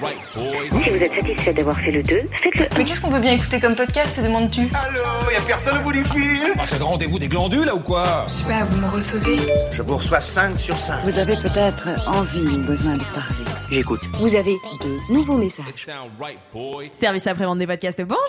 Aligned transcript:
Boys. 0.00 0.82
Si 0.82 0.90
vous 0.90 0.96
êtes 0.96 1.14
satisfait 1.14 1.52
d'avoir 1.52 1.78
fait 1.78 1.90
le 1.92 2.02
2, 2.02 2.22
faites-le. 2.38 2.64
Mais 2.76 2.84
qu'est-ce 2.84 3.00
qu'on 3.00 3.10
peut 3.10 3.20
bien 3.20 3.32
écouter 3.32 3.60
comme 3.60 3.76
podcast, 3.76 4.16
te 4.16 4.20
demandes-tu 4.20 4.62
Allô 4.74 5.30
Y'a 5.30 5.40
personne 5.42 5.78
au 5.78 5.82
bout 5.82 5.92
du 5.92 6.04
fil 6.04 6.52
Ah, 6.58 6.64
c'est 6.66 6.78
le 6.78 6.84
rendez-vous 6.84 7.18
des 7.18 7.28
glandules, 7.28 7.66
là, 7.66 7.74
ou 7.74 7.80
quoi 7.80 8.26
Je 8.28 8.34
sais 8.34 8.44
pas, 8.44 8.64
vous 8.64 8.80
me 8.84 8.90
recevez 8.90 9.36
Je 9.72 9.82
vous 9.82 9.96
reçois 9.96 10.20
5 10.20 10.58
sur 10.58 10.76
5. 10.76 11.04
Vous 11.04 11.18
avez 11.18 11.36
peut-être 11.36 11.88
envie 12.08 12.40
ou 12.40 12.62
besoin 12.62 12.94
de 12.94 13.04
parler. 13.14 13.44
J'écoute. 13.70 14.00
Vous 14.14 14.34
avez 14.34 14.54
de 14.80 15.12
nouveaux 15.12 15.36
messages. 15.36 15.66
It 15.68 15.74
sound 15.74 16.10
right, 16.20 16.38
boy. 16.52 16.90
Service 17.00 17.26
après-vente 17.26 17.58
des 17.58 17.66
podcasts, 17.66 18.00
bonjour 18.02 18.20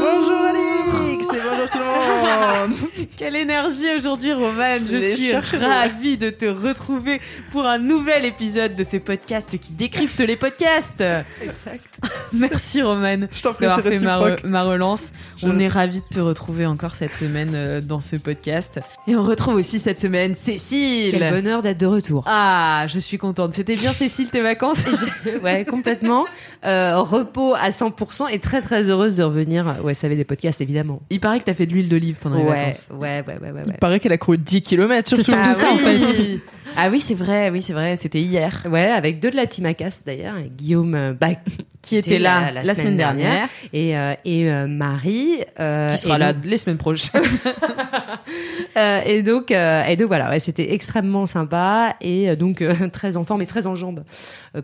Bonjour 0.00 0.44
Alix 0.46 1.26
et 1.26 1.40
bonjour 1.48 1.70
tout 1.70 1.78
le 1.78 1.84
monde 1.84 3.08
Quelle 3.16 3.36
énergie 3.36 3.96
aujourd'hui, 3.96 4.32
Romane 4.32 4.86
Je 4.90 4.98
suis 4.98 5.34
ravie 5.34 6.16
de 6.16 6.30
te 6.30 6.46
retrouver 6.46 7.20
pour 7.52 7.66
un 7.66 7.78
nouvel 7.78 8.24
épisode 8.24 8.74
de 8.78 8.84
ce 8.84 8.96
podcast 8.96 9.58
qui 9.58 9.72
décrypte 9.72 10.20
les 10.20 10.36
podcasts 10.36 11.02
Exact. 11.42 11.98
Merci, 12.32 12.80
Romane, 12.82 13.26
Je 13.32 13.42
t'en 13.42 13.52
prie, 13.52 13.66
d'avoir 13.66 13.82
c'est 13.82 13.98
fait 13.98 14.04
ma, 14.04 14.18
réciproque. 14.18 14.44
re- 14.46 14.48
ma 14.50 14.62
relance. 14.62 15.06
Je- 15.38 15.46
On 15.48 15.58
est 15.58 15.66
ravis 15.68 16.00
de 16.00 16.14
te 16.14 16.20
retrouver 16.20 16.64
encore 16.66 16.94
cette 16.94 17.14
semaine 17.16 17.50
euh, 17.54 17.80
dans 17.80 18.00
ce 18.00 18.16
podcast. 18.16 18.78
Et 19.08 19.16
on 19.16 19.22
retrouve 19.22 19.56
aussi 19.56 19.78
cette 19.80 19.98
semaine 19.98 20.34
Cécile 20.36 21.10
Quel 21.10 21.32
bonheur 21.32 21.62
d'être 21.62 21.78
de 21.78 21.86
retour. 21.86 22.22
Ah, 22.26 22.84
je 22.86 22.98
suis 23.00 23.18
contente. 23.18 23.52
C'était 23.54 23.74
bien, 23.76 23.92
Cécile, 23.92 24.28
tes 24.28 24.42
vacances 24.42 24.84
ouais, 25.42 25.64
complètement. 25.64 26.24
Euh, 26.64 26.98
repos 27.00 27.54
à 27.54 27.70
100% 27.70 28.30
et 28.30 28.38
très 28.38 28.60
très 28.62 28.90
heureuse 28.90 29.16
de 29.16 29.24
revenir. 29.24 29.76
Ouais, 29.82 29.94
ça 29.94 30.06
avait 30.06 30.16
des 30.16 30.24
podcasts 30.24 30.60
évidemment. 30.60 31.00
Il 31.10 31.18
paraît 31.20 31.40
que 31.40 31.44
t'as 31.46 31.54
fait 31.54 31.66
de 31.66 31.72
l'huile 31.72 31.88
d'olive 31.88 32.16
pendant 32.20 32.36
les 32.36 32.42
Ouais, 32.44 32.66
vacances. 32.66 32.82
ouais, 32.92 33.24
ouais, 33.26 33.38
ouais, 33.42 33.50
ouais, 33.50 33.62
Il 33.66 33.70
ouais. 33.72 33.76
paraît 33.80 33.98
qu'elle 34.00 34.12
a 34.12 34.18
couru 34.18 34.38
10 34.38 34.62
km 34.62 35.08
surtout 35.08 35.32
Ah 35.34 35.54
ça, 35.54 35.70
en 35.72 35.76
oui. 35.76 35.80
fait. 35.80 36.40
Ah 36.76 36.88
oui, 36.90 37.00
c'est 37.00 37.14
vrai, 37.14 37.50
oui, 37.50 37.62
c'est 37.62 37.72
vrai, 37.72 37.96
c'était 37.96 38.20
hier. 38.20 38.62
Ouais, 38.70 38.86
avec 38.90 39.20
deux 39.20 39.30
de 39.30 39.36
la 39.36 39.46
team 39.46 39.66
Acast 39.66 40.02
d'ailleurs, 40.06 40.36
Guillaume 40.56 40.94
euh, 40.94 41.12
bah, 41.12 41.28
Qui 41.82 41.96
était 41.96 42.18
là 42.18 42.50
la, 42.52 42.74
semaine, 42.74 42.96
dernière, 42.96 43.48
et, 43.72 43.96
euh, 43.96 44.12
et 44.24 44.50
euh, 44.50 44.66
Marie. 44.66 45.40
euh, 45.58 45.94
qui 45.94 46.02
sera 46.02 46.16
et 46.16 46.18
là 46.18 46.32
donc- 46.34 46.44
les 46.44 46.58
semaines 46.58 46.76
prochaines. 46.76 47.22
euh, 48.76 49.00
et 49.06 49.22
donc, 49.22 49.50
euh, 49.50 49.84
et 49.84 49.96
donc 49.96 50.08
voilà, 50.08 50.28
ouais, 50.30 50.40
c'était 50.40 50.74
extrêmement 50.74 51.24
sympa 51.26 51.96
et 52.00 52.36
donc 52.36 52.60
euh, 52.60 52.74
très 52.92 53.16
en 53.16 53.24
forme 53.24 53.42
et 53.42 53.46
très 53.46 53.66
en 53.66 53.74
jambes 53.74 54.04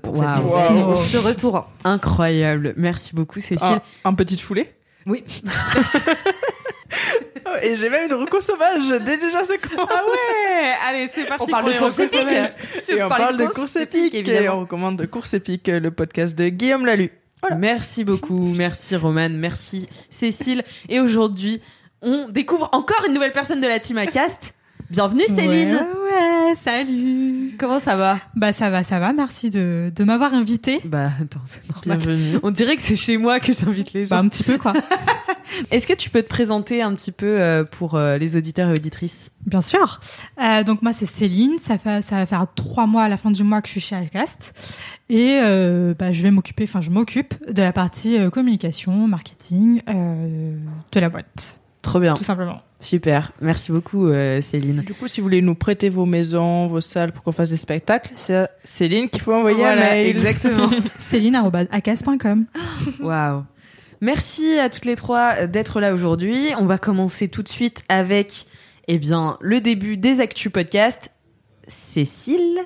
pour 0.02 0.16
cette 0.16 0.24
ce 0.24 1.16
retour. 1.16 1.70
Incroyable. 1.84 2.74
Merci 2.76 3.14
beaucoup, 3.14 3.40
Cécile. 3.40 3.58
Un, 3.62 3.82
un 4.04 4.14
petite 4.14 4.40
foulée 4.42 4.70
Oui. 5.06 5.24
Et 7.62 7.76
j'ai 7.76 7.90
même 7.90 8.06
une 8.06 8.14
reco 8.14 8.40
sauvage. 8.40 8.88
Dès 9.04 9.16
déjà, 9.16 9.44
c'est 9.44 9.58
comment 9.58 9.86
Ah 9.90 10.02
ouais 10.06 10.72
Allez, 10.86 11.10
c'est 11.14 11.24
parti 11.26 11.44
On 11.48 11.50
parle 11.50 11.62
pour 11.64 11.68
de 11.68 11.72
les 11.74 11.78
course 11.78 12.00
recos 12.00 12.06
épique. 12.06 12.28
sauvages. 12.28 12.50
Et 12.88 13.02
on 13.02 13.08
parle 13.08 13.36
de 13.36 13.46
course 13.46 13.76
épique. 13.76 14.14
Et 14.14 14.18
évidemment. 14.20 14.56
on 14.56 14.60
recommande 14.60 14.96
de 14.96 15.06
course 15.06 15.34
épique, 15.34 15.68
le 15.68 15.90
podcast 15.90 16.34
de 16.36 16.48
Guillaume 16.48 16.86
Lalu. 16.86 17.10
Merci 17.58 18.04
beaucoup, 18.04 18.38
merci 18.56 18.96
Romane, 18.96 19.36
merci 19.36 19.88
Cécile. 20.10 20.62
Et 20.88 21.00
aujourd'hui, 21.00 21.60
on 22.02 22.28
découvre 22.28 22.70
encore 22.72 23.04
une 23.06 23.14
nouvelle 23.14 23.32
personne 23.32 23.60
de 23.60 23.66
la 23.66 23.78
team 23.78 23.98
Acast. 23.98 24.54
Bienvenue 24.94 25.24
Céline. 25.26 25.74
Ouais, 25.74 25.80
ouais, 26.50 26.54
salut. 26.54 27.56
Comment 27.58 27.80
ça 27.80 27.96
va? 27.96 28.20
Bah 28.36 28.52
ça 28.52 28.70
va, 28.70 28.84
ça 28.84 29.00
va. 29.00 29.12
Merci 29.12 29.50
de, 29.50 29.90
de 29.92 30.04
m'avoir 30.04 30.34
invité. 30.34 30.80
Bah 30.84 31.08
attends, 31.20 31.40
c'est 31.46 31.68
normal. 31.68 31.98
Bienvenue. 31.98 32.38
On 32.44 32.52
dirait 32.52 32.76
que 32.76 32.82
c'est 32.82 32.94
chez 32.94 33.16
moi 33.16 33.40
que 33.40 33.52
j'invite 33.52 33.92
les 33.92 34.02
Bah 34.06 34.18
gens. 34.18 34.22
un 34.24 34.28
petit 34.28 34.44
peu 34.44 34.56
quoi. 34.56 34.72
Est-ce 35.72 35.88
que 35.88 35.94
tu 35.94 36.10
peux 36.10 36.22
te 36.22 36.28
présenter 36.28 36.80
un 36.80 36.94
petit 36.94 37.10
peu 37.10 37.40
euh, 37.40 37.64
pour 37.64 37.96
euh, 37.96 38.18
les 38.18 38.36
auditeurs 38.36 38.68
et 38.68 38.72
auditrices? 38.74 39.30
Bien 39.46 39.62
sûr. 39.62 39.98
Euh, 40.40 40.62
donc 40.62 40.80
moi 40.82 40.92
c'est 40.92 41.06
Céline. 41.06 41.54
Ça 41.60 41.76
fait 41.76 42.00
ça 42.02 42.14
va 42.14 42.26
faire 42.26 42.46
trois 42.54 42.86
mois 42.86 43.02
à 43.02 43.08
la 43.08 43.16
fin 43.16 43.32
du 43.32 43.42
mois 43.42 43.60
que 43.62 43.66
je 43.66 43.72
suis 43.72 43.80
chez 43.80 43.96
Acast 43.96 44.52
et 45.08 45.40
bah, 45.98 46.12
je 46.12 46.22
vais 46.22 46.30
m'occuper, 46.30 46.62
enfin 46.64 46.80
je 46.80 46.90
m'occupe 46.90 47.34
de 47.52 47.62
la 47.62 47.72
partie 47.72 48.16
communication, 48.30 49.08
marketing 49.08 49.80
de 49.88 51.00
la 51.00 51.08
boîte, 51.08 51.58
Trop 51.82 51.98
bien. 51.98 52.14
tout 52.14 52.22
simplement. 52.24 52.62
Super. 52.84 53.32
Merci 53.40 53.72
beaucoup 53.72 54.08
euh, 54.08 54.40
Céline. 54.42 54.82
Du 54.82 54.92
coup, 54.92 55.06
si 55.06 55.20
vous 55.20 55.24
voulez 55.24 55.40
nous 55.40 55.54
prêter 55.54 55.88
vos 55.88 56.04
maisons, 56.04 56.66
vos 56.66 56.82
salles 56.82 57.12
pour 57.12 57.22
qu'on 57.24 57.32
fasse 57.32 57.50
des 57.50 57.56
spectacles, 57.56 58.12
c'est 58.14 58.34
à 58.36 58.50
Céline 58.62 59.08
qu'il 59.08 59.22
faut 59.22 59.32
envoyer 59.32 59.56
Voilà, 59.56 59.86
un 59.86 59.94
mail. 59.94 60.06
exactement. 60.16 60.68
Céline@acast.com. 61.00 62.44
Waouh. 63.00 63.44
Merci 64.02 64.58
à 64.58 64.68
toutes 64.68 64.84
les 64.84 64.96
trois 64.96 65.46
d'être 65.46 65.80
là 65.80 65.94
aujourd'hui. 65.94 66.48
On 66.58 66.66
va 66.66 66.76
commencer 66.76 67.28
tout 67.28 67.42
de 67.42 67.48
suite 67.48 67.82
avec 67.88 68.46
eh 68.86 68.98
bien, 68.98 69.38
le 69.40 69.62
début 69.62 69.96
des 69.96 70.20
Actu 70.20 70.50
Podcast. 70.50 71.10
Cécile, 71.68 72.58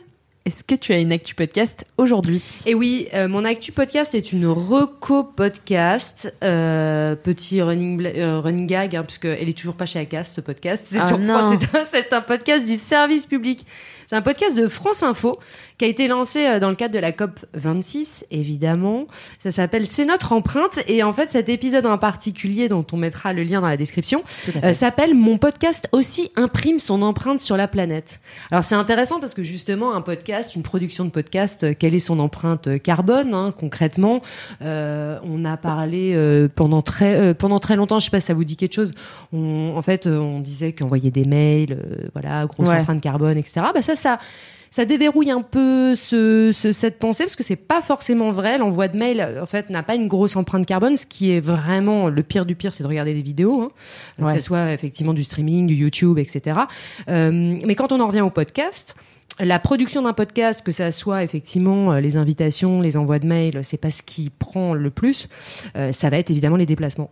est-ce 0.48 0.64
que 0.64 0.74
tu 0.74 0.94
as 0.94 0.98
une 0.98 1.12
Actu 1.12 1.34
Podcast 1.34 1.84
aujourd'hui? 1.98 2.42
Et 2.64 2.74
oui, 2.74 3.06
euh, 3.12 3.28
mon 3.28 3.44
actu 3.44 3.70
podcast 3.70 4.14
est 4.14 4.32
une 4.32 4.46
reco 4.46 5.22
podcast, 5.22 6.32
euh, 6.42 7.14
petit 7.16 7.60
running 7.60 8.02
euh, 8.16 8.40
running 8.40 8.66
gag, 8.66 8.96
hein, 8.96 9.02
parce 9.02 9.18
qu'elle 9.18 9.46
est 9.46 9.56
toujours 9.56 9.74
pas 9.74 9.84
chez 9.84 9.98
Acast 9.98 10.36
ce 10.36 10.40
podcast. 10.40 10.86
C'est 10.90 11.00
Ah 11.00 11.06
sur 11.08 11.18
non. 11.18 11.36
France- 11.38 11.54
c'est 11.60 11.76
un, 11.78 11.84
c'est 11.84 12.12
un 12.14 12.22
podcast 12.22 12.64
du 12.66 12.78
service 12.78 13.26
public. 13.26 13.66
C'est 14.08 14.16
un 14.16 14.22
podcast 14.22 14.56
de 14.56 14.68
France 14.68 15.02
Info 15.02 15.38
qui 15.76 15.84
a 15.84 15.88
été 15.88 16.08
lancé 16.08 16.46
euh, 16.46 16.60
dans 16.60 16.70
le 16.70 16.76
cadre 16.76 16.94
de 16.94 16.98
la 16.98 17.12
COP 17.12 17.44
26, 17.52 18.24
évidemment. 18.30 19.06
Ça 19.42 19.50
s'appelle 19.50 19.84
C'est 19.86 20.06
notre 20.06 20.32
empreinte 20.32 20.78
et 20.86 21.02
en 21.02 21.12
fait 21.12 21.30
cet 21.30 21.50
épisode 21.50 21.84
en 21.84 21.98
particulier 21.98 22.70
dont 22.70 22.86
on 22.92 22.96
mettra 22.96 23.34
le 23.34 23.42
lien 23.44 23.60
dans 23.60 23.68
la 23.68 23.76
description 23.76 24.22
euh, 24.64 24.72
s'appelle 24.72 25.14
Mon 25.14 25.36
podcast 25.36 25.88
aussi 25.92 26.30
imprime 26.36 26.78
son 26.78 27.02
empreinte 27.02 27.42
sur 27.42 27.58
la 27.58 27.68
planète. 27.68 28.18
Alors 28.50 28.64
c'est 28.64 28.74
intéressant 28.74 29.20
parce 29.20 29.34
que 29.34 29.44
justement 29.44 29.94
un 29.94 30.00
podcast, 30.00 30.56
une 30.56 30.62
production 30.62 31.04
de 31.04 31.10
podcast, 31.10 31.64
euh, 31.64 31.74
quelle 31.78 31.94
est 31.94 31.98
son 31.98 32.18
empreinte 32.18 32.82
carbone 32.82 33.34
hein, 33.34 33.52
concrètement? 33.58 34.22
Euh, 34.62 35.18
On 35.22 35.44
a 35.44 35.58
parlé 35.58 36.48
pendant 36.54 36.80
très 36.80 37.34
pendant 37.34 37.58
très 37.60 37.76
longtemps, 37.76 37.98
je 37.98 38.06
sais 38.06 38.10
pas 38.10 38.20
si 38.20 38.26
ça 38.28 38.34
vous 38.34 38.44
dit 38.44 38.56
quelque 38.56 38.74
chose. 38.74 38.94
On, 39.34 39.74
en 39.76 39.82
fait, 39.82 40.06
on 40.06 40.40
disait 40.40 40.72
qu'envoyer 40.72 41.10
des 41.10 41.24
mails, 41.26 41.78
voilà, 42.14 42.46
grosse 42.46 42.68
Ouais. 42.68 42.78
empreinte 42.80 43.02
carbone, 43.02 43.36
etc. 43.36 43.60
Bah 43.74 43.82
ça, 43.82 43.94
ça 43.98 44.18
ça 44.70 44.84
déverrouille 44.84 45.30
un 45.30 45.40
peu 45.40 45.94
ce, 45.94 46.50
ce- 46.52 46.72
cette 46.72 46.98
pensée 46.98 47.24
parce 47.24 47.36
que 47.36 47.42
c'est 47.42 47.56
pas 47.56 47.80
forcément 47.80 48.32
vrai. 48.32 48.58
L'envoi 48.58 48.88
de 48.88 48.98
mail, 48.98 49.18
euh, 49.20 49.42
en 49.42 49.46
fait, 49.46 49.70
n'a 49.70 49.82
pas 49.82 49.94
une 49.94 50.08
grosse 50.08 50.36
empreinte 50.36 50.66
carbone. 50.66 50.98
Ce 50.98 51.06
qui 51.06 51.30
est 51.32 51.40
vraiment 51.40 52.08
le 52.10 52.22
pire 52.22 52.44
du 52.44 52.54
pire, 52.54 52.74
c'est 52.74 52.82
de 52.82 52.88
regarder 52.88 53.14
des 53.14 53.22
vidéos, 53.22 53.62
hein, 53.62 53.70
Ouais. 54.18 54.34
que 54.34 54.40
ce 54.40 54.44
soit 54.46 54.72
effectivement 54.74 55.14
du 55.14 55.24
streaming, 55.24 55.66
du 55.66 55.74
YouTube, 55.74 56.18
etc. 56.18 56.60
Euh, 57.08 57.30
mais 57.64 57.74
quand 57.76 57.92
on 57.92 58.00
en 58.00 58.06
revient 58.08 58.20
au 58.20 58.28
podcast, 58.30 58.94
la 59.40 59.58
production 59.58 60.02
d'un 60.02 60.12
podcast, 60.12 60.60
que 60.62 60.70
ça 60.72 60.90
soit 60.90 61.22
effectivement 61.24 61.92
euh, 61.92 62.00
les 62.00 62.18
invitations, 62.18 62.82
les 62.82 62.98
envois 62.98 63.18
de 63.20 63.26
mails, 63.26 63.60
c'est 63.64 63.78
pas 63.78 63.90
ce 63.90 64.02
qui 64.02 64.28
prend 64.28 64.74
le 64.74 64.90
plus. 64.90 65.28
Euh, 65.76 65.92
ça 65.92 66.10
va 66.10 66.18
être 66.18 66.30
évidemment 66.30 66.56
les 66.56 66.66
déplacements. 66.66 67.10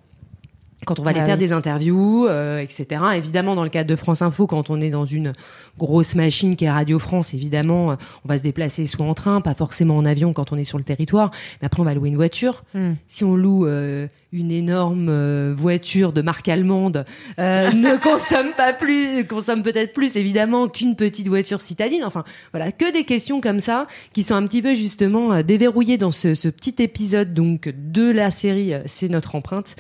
Quand 0.87 0.99
on 1.01 1.03
va 1.03 1.11
aller 1.11 1.21
Ah 1.21 1.27
faire 1.27 1.35
oui. 1.35 1.41
des 1.41 1.53
interviews, 1.53 2.27
euh, 2.29 2.61
etc. 2.61 3.03
Évidemment, 3.17 3.55
dans 3.55 3.65
le 3.65 3.69
cadre 3.71 3.91
de 3.91 3.97
France 3.97 4.23
Info, 4.23 4.47
quand 4.47 4.71
on 4.71 4.81
est 4.81 4.91
dans 4.91 5.05
une 5.05 5.35
grosse 5.79 6.15
machine 6.15 6.57
qui 6.57 6.65
est 6.65 6.71
Radio 6.71 6.99
France, 6.99 7.35
évidemment, 7.35 7.91
euh, 7.91 7.95
on 8.25 8.29
va 8.29 8.39
se 8.39 8.43
déplacer 8.43 8.87
soit 8.87 9.05
en 9.05 9.15
train, 9.15 9.41
pas 9.41 9.55
forcément 9.55 9.97
en 9.97 10.05
avion 10.05 10.33
quand 10.33 10.53
on 10.53 10.57
est 10.57 10.65
sur 10.65 10.79
le 10.79 10.85
territoire, 10.85 11.31
mais 11.61 11.67
après 11.67 11.81
on 11.81 11.85
va 11.85 11.95
louer 11.95 12.09
une 12.09 12.17
voiture. 12.17 12.65
Hmm. 12.75 12.93
Si 13.09 13.25
on 13.25 13.37
loue 13.37 13.67
euh, 13.67 14.07
une 14.33 14.51
énorme 14.51 15.09
euh, 15.09 15.53
voiture 15.57 16.13
de 16.13 16.23
marque 16.23 16.49
allemande, 16.49 17.05
euh, 17.39 17.71
ne 17.73 17.97
consomme 17.97 18.53
pas 18.57 18.73
plus, 18.73 19.27
consomme 19.27 19.63
peut-être 19.63 19.93
plus 19.93 20.17
évidemment 20.17 20.69
qu'une 20.69 20.97
petite 20.97 21.29
voiture 21.29 21.61
citadine. 21.61 22.05
Enfin, 22.05 22.25
voilà, 22.53 22.73
que 22.73 22.93
des 22.93 23.05
questions 23.05 23.41
comme 23.41 23.61
ça 23.61 23.87
qui 24.13 24.23
sont 24.23 24.35
un 24.35 24.47
petit 24.47 24.63
peu 24.63 24.75
justement 24.75 25.43
déverrouillées 25.43 25.99
dans 25.99 26.11
ce, 26.11 26.35
ce 26.35 26.49
petit 26.49 26.77
épisode 26.79 27.35
donc 27.35 27.73
de 27.77 28.11
la 28.11 28.31
série 28.31 28.73
C'est 28.87 29.09
notre 29.09 29.35
empreinte 29.35 29.77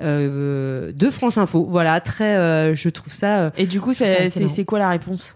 euh, 0.00 0.47
de 0.94 1.10
France 1.10 1.38
Info. 1.38 1.66
Voilà, 1.68 2.00
très, 2.00 2.36
euh, 2.36 2.74
je 2.74 2.88
trouve 2.88 3.12
ça. 3.12 3.40
euh, 3.40 3.50
Et 3.56 3.66
du 3.66 3.80
coup, 3.80 3.92
c'est 3.92 4.64
quoi 4.64 4.78
la 4.78 4.88
réponse? 4.90 5.34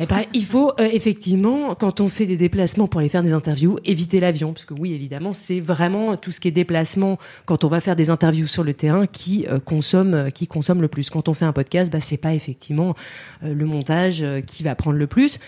Eh 0.00 0.06
ben, 0.06 0.22
il 0.32 0.44
faut 0.44 0.70
euh, 0.78 0.88
effectivement, 0.92 1.74
quand 1.74 2.00
on 2.00 2.08
fait 2.08 2.24
des 2.24 2.36
déplacements 2.36 2.86
pour 2.86 3.00
aller 3.00 3.08
faire 3.08 3.24
des 3.24 3.32
interviews, 3.32 3.80
éviter 3.84 4.20
l'avion, 4.20 4.52
parce 4.52 4.64
que 4.64 4.74
oui, 4.74 4.92
évidemment, 4.92 5.32
c'est 5.32 5.58
vraiment 5.58 6.16
tout 6.16 6.30
ce 6.30 6.38
qui 6.38 6.46
est 6.46 6.52
déplacement 6.52 7.18
quand 7.46 7.64
on 7.64 7.68
va 7.68 7.80
faire 7.80 7.96
des 7.96 8.08
interviews 8.08 8.46
sur 8.46 8.62
le 8.62 8.74
terrain 8.74 9.08
qui 9.08 9.44
euh, 9.48 9.58
consomme, 9.58 10.30
qui 10.32 10.46
consomme 10.46 10.82
le 10.82 10.86
plus. 10.86 11.10
Quand 11.10 11.28
on 11.28 11.34
fait 11.34 11.46
un 11.46 11.52
podcast, 11.52 11.90
bah, 11.90 12.00
c'est 12.00 12.16
pas 12.16 12.32
effectivement 12.32 12.94
euh, 13.42 13.52
le 13.52 13.66
montage 13.66 14.24
qui 14.46 14.62
va 14.62 14.76
prendre 14.76 14.98
le 14.98 15.08
plus. 15.08 15.40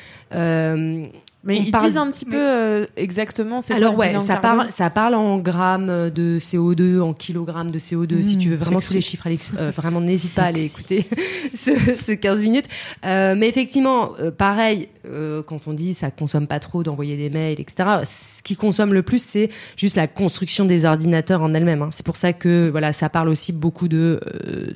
Mais 1.42 1.58
on 1.58 1.62
ils 1.64 1.70
parle- 1.70 1.86
disent 1.86 1.96
un 1.96 2.10
petit 2.10 2.26
peu 2.26 2.36
euh, 2.38 2.86
exactement. 2.96 3.60
Alors 3.74 3.96
ouais, 3.96 4.12
ça 4.20 4.34
carbone 4.36 4.40
parle, 4.42 4.70
ça 4.70 4.90
parle 4.90 5.14
en 5.14 5.38
grammes 5.38 6.10
de 6.10 6.38
CO2, 6.38 7.00
en 7.00 7.14
kilogrammes 7.14 7.70
de 7.70 7.78
CO2. 7.78 8.20
si 8.20 8.36
Mmh, 8.36 8.38
tu 8.38 8.50
veux 8.50 8.56
vraiment 8.56 8.80
tous 8.80 8.92
les 8.92 9.00
chiffres, 9.00 9.26
Alex, 9.26 9.52
euh, 9.58 9.70
vraiment 9.74 10.00
n'hésite 10.02 10.34
pas 10.34 10.42
à 10.42 10.46
aller 10.46 10.66
écouter 10.66 11.06
ce, 11.54 11.70
ce 11.98 12.12
15 12.12 12.42
minutes. 12.42 12.66
Euh, 13.06 13.34
mais 13.38 13.48
effectivement, 13.48 14.10
euh, 14.20 14.30
pareil, 14.30 14.88
euh, 15.06 15.42
quand 15.42 15.66
on 15.66 15.72
dit 15.72 15.94
ça 15.94 16.10
consomme 16.10 16.46
pas 16.46 16.60
trop 16.60 16.82
d'envoyer 16.82 17.16
des 17.16 17.30
mails, 17.30 17.58
etc. 17.58 17.88
Ce 18.04 18.42
qui 18.42 18.54
consomme 18.56 18.92
le 18.92 19.02
plus, 19.02 19.22
c'est 19.22 19.48
juste 19.76 19.96
la 19.96 20.08
construction 20.08 20.66
des 20.66 20.84
ordinateurs 20.84 21.40
en 21.42 21.54
elle-même. 21.54 21.80
hein. 21.82 21.88
C'est 21.90 22.04
pour 22.04 22.16
ça 22.16 22.34
que 22.34 22.68
voilà, 22.70 22.92
ça 22.92 23.08
parle 23.08 23.28
aussi 23.30 23.52
beaucoup 23.52 23.88
de 23.88 24.20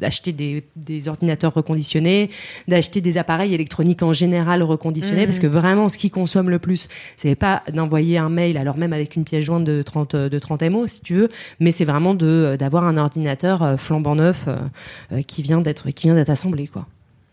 d'acheter 0.00 0.32
des, 0.32 0.64
des 0.76 1.08
ordinateurs 1.08 1.52
reconditionnés, 1.52 2.31
d'acheter 2.69 3.00
des 3.02 3.19
appareils 3.19 3.52
électroniques 3.55 4.02
en 4.02 4.14
général 4.14 4.62
reconditionnés, 4.62 5.20
Mhm. 5.22 5.26
parce 5.26 5.38
que 5.40 5.46
vraiment, 5.46 5.88
ce 5.88 5.99
qui 5.99 6.08
consomme 6.10 6.49
le 6.50 6.53
plus, 6.58 6.88
c'est 7.16 7.34
pas 7.34 7.62
d'envoyer 7.72 8.18
un 8.18 8.28
mail, 8.28 8.56
alors 8.56 8.76
même 8.76 8.92
avec 8.92 9.16
une 9.16 9.24
pièce 9.24 9.44
jointe 9.44 9.64
de 9.64 9.82
30 9.82 10.16
de 10.16 10.38
30 10.38 10.62
MO 10.64 10.86
si 10.86 11.00
tu 11.00 11.14
veux, 11.14 11.28
mais 11.60 11.72
c'est 11.72 11.84
vraiment 11.84 12.14
de 12.14 12.56
d'avoir 12.58 12.84
un 12.84 12.96
ordinateur 12.96 13.62
euh, 13.62 13.76
flambant 13.76 14.14
neuf 14.14 14.44
euh, 14.48 14.56
euh, 15.12 15.22
qui 15.22 15.42
vient 15.42 15.60
d'être 15.60 15.90
qui 15.90 16.06
vient 16.06 16.14
d'être 16.14 16.30
assemblé 16.30 16.66
quoi. 16.66 16.86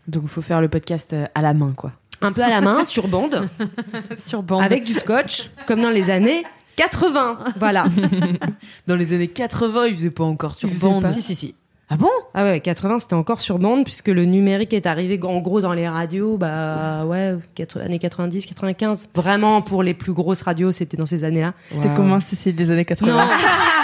Donc 0.07 0.23
il 0.23 0.29
faut 0.29 0.41
faire 0.41 0.61
le 0.61 0.67
podcast 0.69 1.13
euh, 1.13 1.25
à 1.35 1.41
la 1.41 1.53
main, 1.53 1.73
quoi. 1.75 1.91
Un 2.21 2.31
peu 2.31 2.43
à 2.43 2.49
la 2.49 2.61
main, 2.61 2.83
sur 2.85 3.07
bande, 3.07 3.47
Sur 4.23 4.43
bande. 4.43 4.61
avec 4.61 4.83
du 4.83 4.93
scotch, 4.93 5.49
comme 5.67 5.81
dans 5.81 5.89
les 5.89 6.09
années 6.09 6.43
80. 6.75 7.39
Voilà. 7.59 7.85
Dans 8.87 8.95
les 8.95 9.13
années 9.13 9.27
80, 9.27 9.87
ils 9.87 9.95
faisaient 9.95 10.09
pas 10.09 10.23
encore 10.23 10.55
sur 10.55 10.69
bande. 10.69 11.03
pas. 11.03 11.11
si 11.11 11.21
si 11.21 11.35
si. 11.35 11.55
Ah 11.93 11.97
bon? 11.97 12.09
Ah 12.33 12.45
ouais, 12.45 12.61
80 12.61 12.99
c'était 12.99 13.15
encore 13.15 13.41
sur 13.41 13.59
bande 13.59 13.83
puisque 13.83 14.07
le 14.07 14.23
numérique 14.23 14.71
est 14.73 14.85
arrivé 14.85 15.19
en 15.23 15.41
gros 15.41 15.59
dans 15.59 15.73
les 15.73 15.89
radios 15.89 16.37
bah 16.37 17.03
ouais, 17.05 17.35
années 17.75 17.99
90, 17.99 18.45
95. 18.45 19.09
Vraiment 19.13 19.61
pour 19.61 19.83
les 19.83 19.93
plus 19.93 20.13
grosses 20.13 20.41
radios, 20.41 20.71
c'était 20.71 20.95
dans 20.95 21.05
ces 21.05 21.25
années-là. 21.25 21.53
C'était 21.67 21.89
Wow. 21.89 21.95
comment, 21.97 22.19
Cécile, 22.21 22.55
des 22.55 22.71
années 22.71 22.85
80 22.85 23.11
Non. 23.11 23.29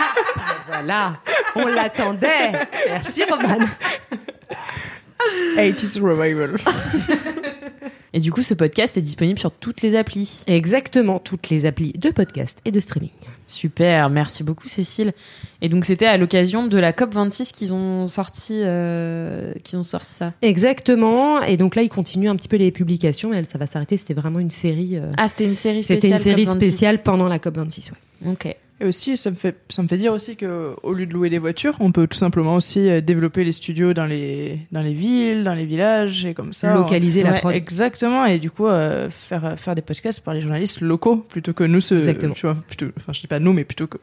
voilà, 0.70 1.18
on 1.58 1.68
l'attendait. 1.68 2.54
Merci 2.88 3.24
Roman. 3.30 3.66
80s 5.58 6.00
Revival. 6.00 6.56
Et 8.14 8.22
du 8.22 8.32
coup, 8.32 8.42
ce 8.42 8.54
podcast 8.54 8.96
est 8.96 9.02
disponible 9.02 9.38
sur 9.38 9.52
toutes 9.52 9.82
les 9.82 9.96
applis. 9.96 10.40
Exactement, 10.48 11.20
toutes 11.20 11.50
les 11.50 11.66
applis 11.66 11.92
de 11.92 12.10
podcast 12.10 12.60
et 12.64 12.72
de 12.72 12.80
streaming. 12.80 13.12
Super, 13.48 14.10
merci 14.10 14.44
beaucoup 14.44 14.68
Cécile. 14.68 15.14
Et 15.62 15.70
donc 15.70 15.86
c'était 15.86 16.06
à 16.06 16.18
l'occasion 16.18 16.68
de 16.68 16.78
la 16.78 16.92
COP 16.94 17.14
26 17.14 17.52
qu'ils 17.54 17.72
ont 17.74 18.06
sorti, 18.08 18.54
euh, 18.64 19.52
qu'ils 19.64 19.80
ont 19.80 19.84
sorti 19.84 20.12
ça. 20.14 20.34
Exactement. 20.42 21.42
Et 21.44 21.56
donc 21.58 21.76
là, 21.76 21.82
il 21.82 21.90
continue 21.90 22.28
un 22.30 22.36
petit 22.36 22.50
peu 22.50 22.58
les 22.58 22.72
publications. 22.72 23.34
Et 23.34 23.38
elle, 23.38 23.46
ça 23.46 23.58
va 23.58 23.66
s'arrêter. 23.66 23.96
C'était 23.98 24.14
vraiment 24.14 24.40
une 24.40 24.50
série. 24.50 24.98
euh, 24.98 25.10
Ah, 25.18 25.28
c'était 25.28 25.46
une 25.46 25.56
série 25.56 25.82
spéciale. 25.82 26.02
C'était 26.02 26.10
une 26.14 26.18
série 26.20 26.44
COP 26.46 26.54
26. 26.56 26.68
spéciale 26.72 27.02
pendant 27.04 27.28
la 27.28 27.40
COP 27.40 27.56
26. 27.58 27.92
Ouais. 28.26 28.32
Ok. 28.32 28.56
Et 28.80 28.86
aussi, 28.86 29.18
ça 29.18 29.32
me 29.32 29.36
fait, 29.36 29.56
ça 29.70 29.82
me 29.82 29.88
fait 29.88 29.98
dire 29.98 30.14
aussi 30.14 30.36
que 30.36 30.76
au 30.84 30.94
lieu 30.94 31.06
de 31.08 31.14
louer 31.14 31.30
des 31.30 31.40
voitures, 31.40 31.76
on 31.80 31.92
peut 31.92 32.06
tout 32.06 32.18
simplement 32.18 32.56
aussi 32.56 32.90
euh, 32.90 33.02
développer 33.02 33.44
les 33.44 33.52
studios 33.52 33.94
dans 33.94 34.06
les, 34.06 34.60
dans 34.72 34.82
les 34.82 34.94
villes, 34.94 35.44
dans 35.44 35.56
les 35.56 35.66
villages 35.66 36.26
et 36.28 36.34
comme 36.36 36.54
ça. 36.54 36.76
Localiser 36.76 37.24
la 37.24 37.32
Ouais, 37.34 37.40
prod. 37.40 37.56
Exactement. 37.56 38.26
Et 38.26 38.38
du 38.38 38.52
coup, 38.52 38.68
euh, 38.68 39.10
faire, 39.10 39.56
faire 39.58 39.74
des 39.74 39.82
podcasts 39.82 40.20
par 40.20 40.34
les 40.36 40.42
journalistes 40.42 40.82
locaux 40.82 41.18
plutôt 41.18 41.54
que 41.54 41.64
nous, 41.64 41.82
ce, 41.82 41.96
Exactement. 41.96 42.34
tu 42.36 42.46
vois, 42.46 42.56
plutôt, 42.68 42.86
enfin, 42.98 43.14
je 43.14 43.22
dis 43.22 43.28
pas 43.28 43.40
nous, 43.40 43.52
mais 43.54 43.64
plutôt 43.64 43.88
que, 43.88 43.98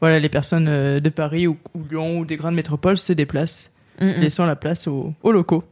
voilà, 0.00 0.18
les 0.18 0.28
personnes 0.28 0.66
euh, 0.68 1.00
de 1.00 1.08
Paris 1.08 1.46
ou, 1.46 1.56
ou 1.74 1.82
Lyon 1.90 2.18
ou 2.18 2.24
des 2.26 2.36
grandes 2.36 2.54
métropoles 2.54 2.98
se 2.98 3.12
déplacent, 3.14 3.72
Mm, 4.00 4.20
laissant 4.20 4.46
la 4.46 4.54
place 4.54 4.86
aux, 4.86 5.12
aux 5.24 5.32
locaux. 5.32 5.64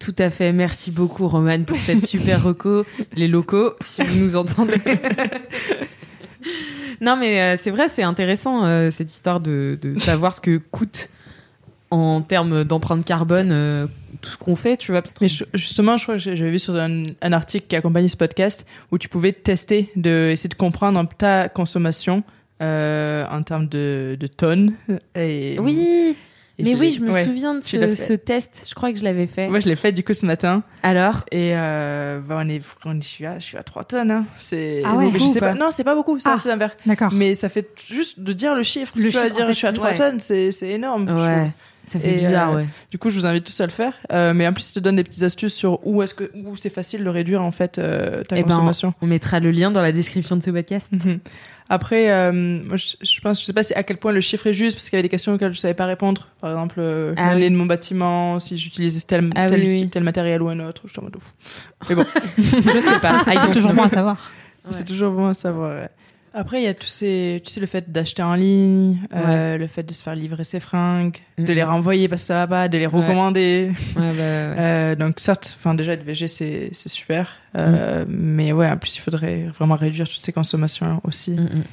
Tout 0.00 0.14
à 0.18 0.30
fait. 0.30 0.52
Merci 0.52 0.90
beaucoup 0.90 1.28
Roman 1.28 1.62
pour 1.64 1.76
cette 1.78 2.04
super 2.06 2.42
reco. 2.42 2.84
Les 3.14 3.28
locaux, 3.28 3.74
si 3.84 4.02
vous 4.02 4.18
nous 4.18 4.36
entendez. 4.36 4.74
non 7.00 7.16
mais 7.16 7.40
euh, 7.40 7.56
c'est 7.56 7.70
vrai, 7.70 7.88
c'est 7.88 8.02
intéressant 8.02 8.64
euh, 8.64 8.90
cette 8.90 9.10
histoire 9.12 9.40
de, 9.40 9.78
de 9.80 9.94
savoir 9.96 10.32
ce 10.34 10.40
que 10.40 10.58
coûte 10.58 11.08
en 11.90 12.20
termes 12.20 12.64
d'empreinte 12.64 13.04
carbone 13.04 13.50
euh, 13.50 13.86
tout 14.20 14.30
ce 14.30 14.36
qu'on 14.36 14.56
fait, 14.56 14.76
tu 14.76 14.92
vois. 14.92 15.02
Mais 15.20 15.28
je- 15.28 15.44
justement, 15.54 15.96
je 15.96 16.02
crois 16.04 16.16
que 16.16 16.20
j'avais 16.20 16.50
vu 16.50 16.58
sur 16.58 16.74
un, 16.76 17.04
un 17.22 17.32
article 17.32 17.66
qui 17.68 17.76
accompagnait 17.76 18.08
ce 18.08 18.16
podcast 18.16 18.66
où 18.92 18.98
tu 18.98 19.08
pouvais 19.08 19.32
tester, 19.32 19.90
de, 19.96 20.28
essayer 20.32 20.48
de 20.50 20.54
comprendre 20.54 21.02
ta 21.16 21.48
consommation 21.48 22.22
en 22.60 23.42
termes 23.44 23.68
de, 23.68 24.16
de 24.18 24.26
tonnes. 24.26 24.74
Et, 25.14 25.56
Oui, 25.60 26.16
et 26.58 26.62
mais 26.64 26.74
oui, 26.74 26.90
je 26.90 27.00
me 27.00 27.12
ouais. 27.12 27.24
souviens 27.24 27.54
de 27.54 27.60
ce, 27.60 28.12
test. 28.14 28.64
Je 28.68 28.74
crois 28.74 28.92
que 28.92 28.98
je 28.98 29.04
l'avais 29.04 29.26
fait. 29.26 29.48
Moi, 29.48 29.60
je 29.60 29.68
l'ai 29.68 29.76
fait 29.76 29.92
du 29.92 30.02
coup 30.02 30.12
ce 30.12 30.26
matin. 30.26 30.62
Alors 30.82 31.24
Et 31.30 31.52
euh, 31.54 32.18
bah, 32.20 32.38
on 32.40 32.48
est, 32.48 32.60
on 32.84 32.96
est- 32.98 33.02
je, 33.02 33.08
suis 33.08 33.26
à, 33.26 33.38
je 33.38 33.44
suis 33.44 33.56
à 33.56 33.62
3 33.62 33.84
tonnes. 33.84 34.10
Hein. 34.10 34.26
C'est, 34.38 34.82
Ah 34.84 34.94
ouais. 34.96 35.10
je 35.14 35.18
sais 35.24 35.40
pas. 35.40 35.52
pas 35.52 35.54
Non, 35.54 35.70
c'est 35.70 35.84
pas 35.84 35.94
beaucoup, 35.94 36.18
c'est 36.18 36.28
Ah. 36.28 36.34
assez 36.34 36.50
inverse. 36.50 36.74
D'accord. 36.86 37.12
Mais 37.12 37.34
ça 37.34 37.48
fait 37.48 37.68
juste 37.88 38.20
de 38.20 38.32
dire 38.32 38.54
le 38.54 38.62
chiffre. 38.64 38.92
Le 38.96 39.04
tu 39.04 39.10
vois, 39.12 39.22
chiffre, 39.24 39.34
dire 39.36 39.44
en 39.44 39.46
fait, 39.48 39.52
je 39.52 39.58
suis 39.58 39.66
à 39.66 39.70
c'est- 39.70 39.76
3 39.76 39.90
ouais. 39.90 39.96
tonnes, 39.96 40.20
c'est, 40.20 40.50
c'est 40.52 40.68
énorme. 40.70 41.06
je. 41.08 41.14
Ouais, 41.14 41.50
ça 41.88 41.98
fait 42.00 42.10
Et, 42.10 42.14
bizarre, 42.14 42.52
euh, 42.52 42.56
ouais. 42.56 42.66
Du 42.90 42.98
coup, 42.98 43.10
je 43.10 43.18
vous 43.18 43.26
invite 43.26 43.44
tous 43.44 43.60
à 43.60 43.64
le 43.66 43.72
faire. 43.72 43.92
Euh, 44.12 44.32
mais 44.34 44.46
en 44.46 44.52
plus, 44.52 44.70
il 44.70 44.74
te 44.74 44.80
donne 44.80 44.96
des 44.96 45.04
petites 45.04 45.22
astuces 45.22 45.54
sur 45.54 45.84
où 45.86 46.02
est-ce 46.02 46.14
que 46.14 46.30
où 46.34 46.54
c'est 46.56 46.70
facile 46.70 47.02
de 47.04 47.08
réduire 47.10 47.42
en 47.42 47.50
fait 47.50 47.78
euh, 47.78 48.22
ta 48.24 48.36
Eh 48.38 48.42
ben, 48.42 48.48
consommation. 48.48 48.94
On 49.02 49.06
mettra 49.06 49.40
le 49.40 49.50
lien 49.50 49.70
dans 49.70 49.82
la 49.82 49.92
description 49.92 50.36
de 50.36 50.42
ce 50.42 50.50
podcast. 50.50 50.88
Mhm. 50.92 51.18
Après, 51.70 52.10
euh, 52.10 52.32
moi, 52.32 52.76
je, 52.76 52.94
je 53.02 53.20
pense, 53.20 53.40
je 53.40 53.44
sais 53.44 53.52
pas 53.52 53.62
si 53.62 53.74
à 53.74 53.82
quel 53.82 53.98
point 53.98 54.10
le 54.12 54.22
chiffre 54.22 54.46
est 54.46 54.54
juste 54.54 54.76
parce 54.76 54.88
qu'il 54.88 54.96
y 54.96 54.98
avait 54.98 55.02
des 55.02 55.10
questions 55.10 55.34
auxquelles 55.34 55.52
je 55.52 55.58
savais 55.60 55.74
pas 55.74 55.84
répondre. 55.84 56.28
Par 56.40 56.50
exemple, 56.50 56.76
euh, 56.78 57.12
Ah 57.18 57.34
l'année 57.34 57.44
oui. 57.46 57.50
de 57.50 57.56
mon 57.56 57.66
bâtiment, 57.66 58.38
si 58.38 58.56
j'utilisais 58.56 59.00
tel, 59.06 59.30
Ah 59.36 59.48
tel, 59.50 59.60
oui, 59.60 59.80
oui. 59.82 59.88
tel 59.90 60.02
matériel 60.02 60.40
ou 60.40 60.48
un 60.48 60.60
autre. 60.60 60.80
Je 60.86 60.90
suis 60.92 61.00
en 61.00 61.02
mode 61.02 61.16
ouf. 61.16 61.34
Mais 61.90 61.94
bon, 61.94 62.06
Je 62.38 62.80
sais 62.80 62.98
pas. 63.00 63.22
Ah, 63.26 63.32
c'est 63.46 63.52
toujours 63.52 63.74
bon 63.74 63.82
à 63.82 63.90
savoir. 63.90 64.32
c'est 64.70 64.84
toujours 64.86 65.12
bon 65.12 65.26
à 65.26 65.34
savoir. 65.34 65.76
ouais. 65.82 65.88
Après, 66.34 66.60
il 66.60 66.64
y 66.64 66.68
a 66.68 66.74
tous 66.74 66.86
ces, 66.88 67.42
tu 67.44 67.50
sais, 67.50 67.60
le 67.60 67.66
fait 67.66 67.90
d'acheter 67.90 68.22
en 68.22 68.34
ligne, 68.34 68.98
euh, 69.14 69.56
le 69.56 69.66
fait 69.66 69.82
de 69.82 69.92
se 69.92 70.02
faire 70.02 70.14
livrer 70.14 70.44
ses 70.44 70.60
fringues, 70.60 71.16
de 71.38 71.52
les 71.52 71.62
renvoyer 71.62 72.08
parce 72.08 72.22
que 72.22 72.26
ça 72.28 72.34
va 72.34 72.46
pas, 72.46 72.68
de 72.68 72.78
les 72.78 72.86
recommander. 72.86 73.70
Ouais, 73.96 74.12
bah. 74.12 74.12
Euh, 74.58 74.94
donc 74.94 75.20
certes, 75.20 75.56
enfin 75.58 75.74
déjà 75.74 75.92
être 75.92 76.02
VG 76.02 76.26
c'est 76.28 76.70
c'est 76.72 76.88
super, 76.88 77.36
euh, 77.58 78.04
mais 78.08 78.52
ouais 78.52 78.68
en 78.68 78.76
plus 78.76 78.96
il 78.96 79.00
faudrait 79.00 79.46
vraiment 79.58 79.74
réduire 79.76 80.08
toutes 80.08 80.20
ces 80.20 80.32
consommations 80.32 81.00
aussi, 81.04 81.32
Mm, 81.32 81.42
mm. 81.42 81.64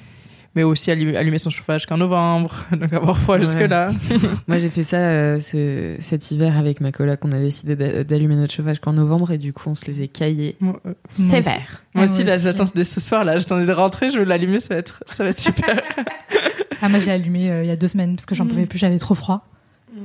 Mais 0.55 0.63
aussi 0.63 0.89
allumer, 0.91 1.37
son 1.37 1.49
chauffage 1.49 1.85
qu'en 1.85 1.97
novembre, 1.97 2.65
donc 2.71 2.91
avoir 2.93 3.17
froid 3.17 3.35
Ouais. 3.37 3.41
jusque 3.45 3.59
là. 3.59 3.89
Moi, 4.47 4.57
j'ai 4.59 4.69
fait 4.69 4.83
ça 4.83 4.97
euh, 4.97 5.39
ce- 5.39 5.95
cet 5.99 6.31
hiver 6.31 6.57
avec 6.57 6.81
ma 6.81 6.91
coloc. 6.91 7.19
On 7.23 7.31
a 7.31 7.39
décidé 7.39 7.75
d'a- 7.75 8.03
d'allumer 8.03 8.35
notre 8.35 8.53
chauffage 8.53 8.79
qu'en 8.79 8.93
novembre 8.93 9.31
et 9.31 9.37
du 9.37 9.51
coup, 9.53 9.69
on 9.69 9.75
se 9.75 9.85
les 9.85 10.01
est 10.01 10.07
caillés 10.07 10.55
Moi, 10.61 10.79
euh, 10.85 10.93
Moi 11.19 11.29
sévère. 11.29 11.83
moi 11.93 12.03
Ah, 12.03 12.03
aussi 12.05 12.21
moi 12.23 12.31
là 12.31 12.37
j'attends 12.37 12.65
ce 12.65 12.99
soir 12.99 13.23
là, 13.25 13.37
j'attendais 13.37 13.65
de 13.65 13.71
rentrer, 13.71 14.09
je 14.11 14.19
veux 14.19 14.25
l'allumer, 14.25 14.59
ça 14.59 14.73
va 14.75 14.79
être 14.79 15.03
ça 15.11 15.23
va 15.23 15.29
être 15.31 15.39
super. 15.39 15.81
Ah, 16.81 16.89
moi, 16.89 16.99
j'ai 16.99 17.11
allumé 17.11 17.49
euh, 17.49 17.63
il 17.63 17.67
y 17.67 17.71
a 17.71 17.75
deux 17.77 17.87
semaines 17.87 18.15
parce 18.15 18.25
que 18.25 18.35
j'en 18.35 18.43
Mhm. 18.43 18.51
pouvais 18.51 18.65
plus, 18.65 18.77
j'avais 18.77 18.99
trop 18.99 19.15
froid. 19.15 19.47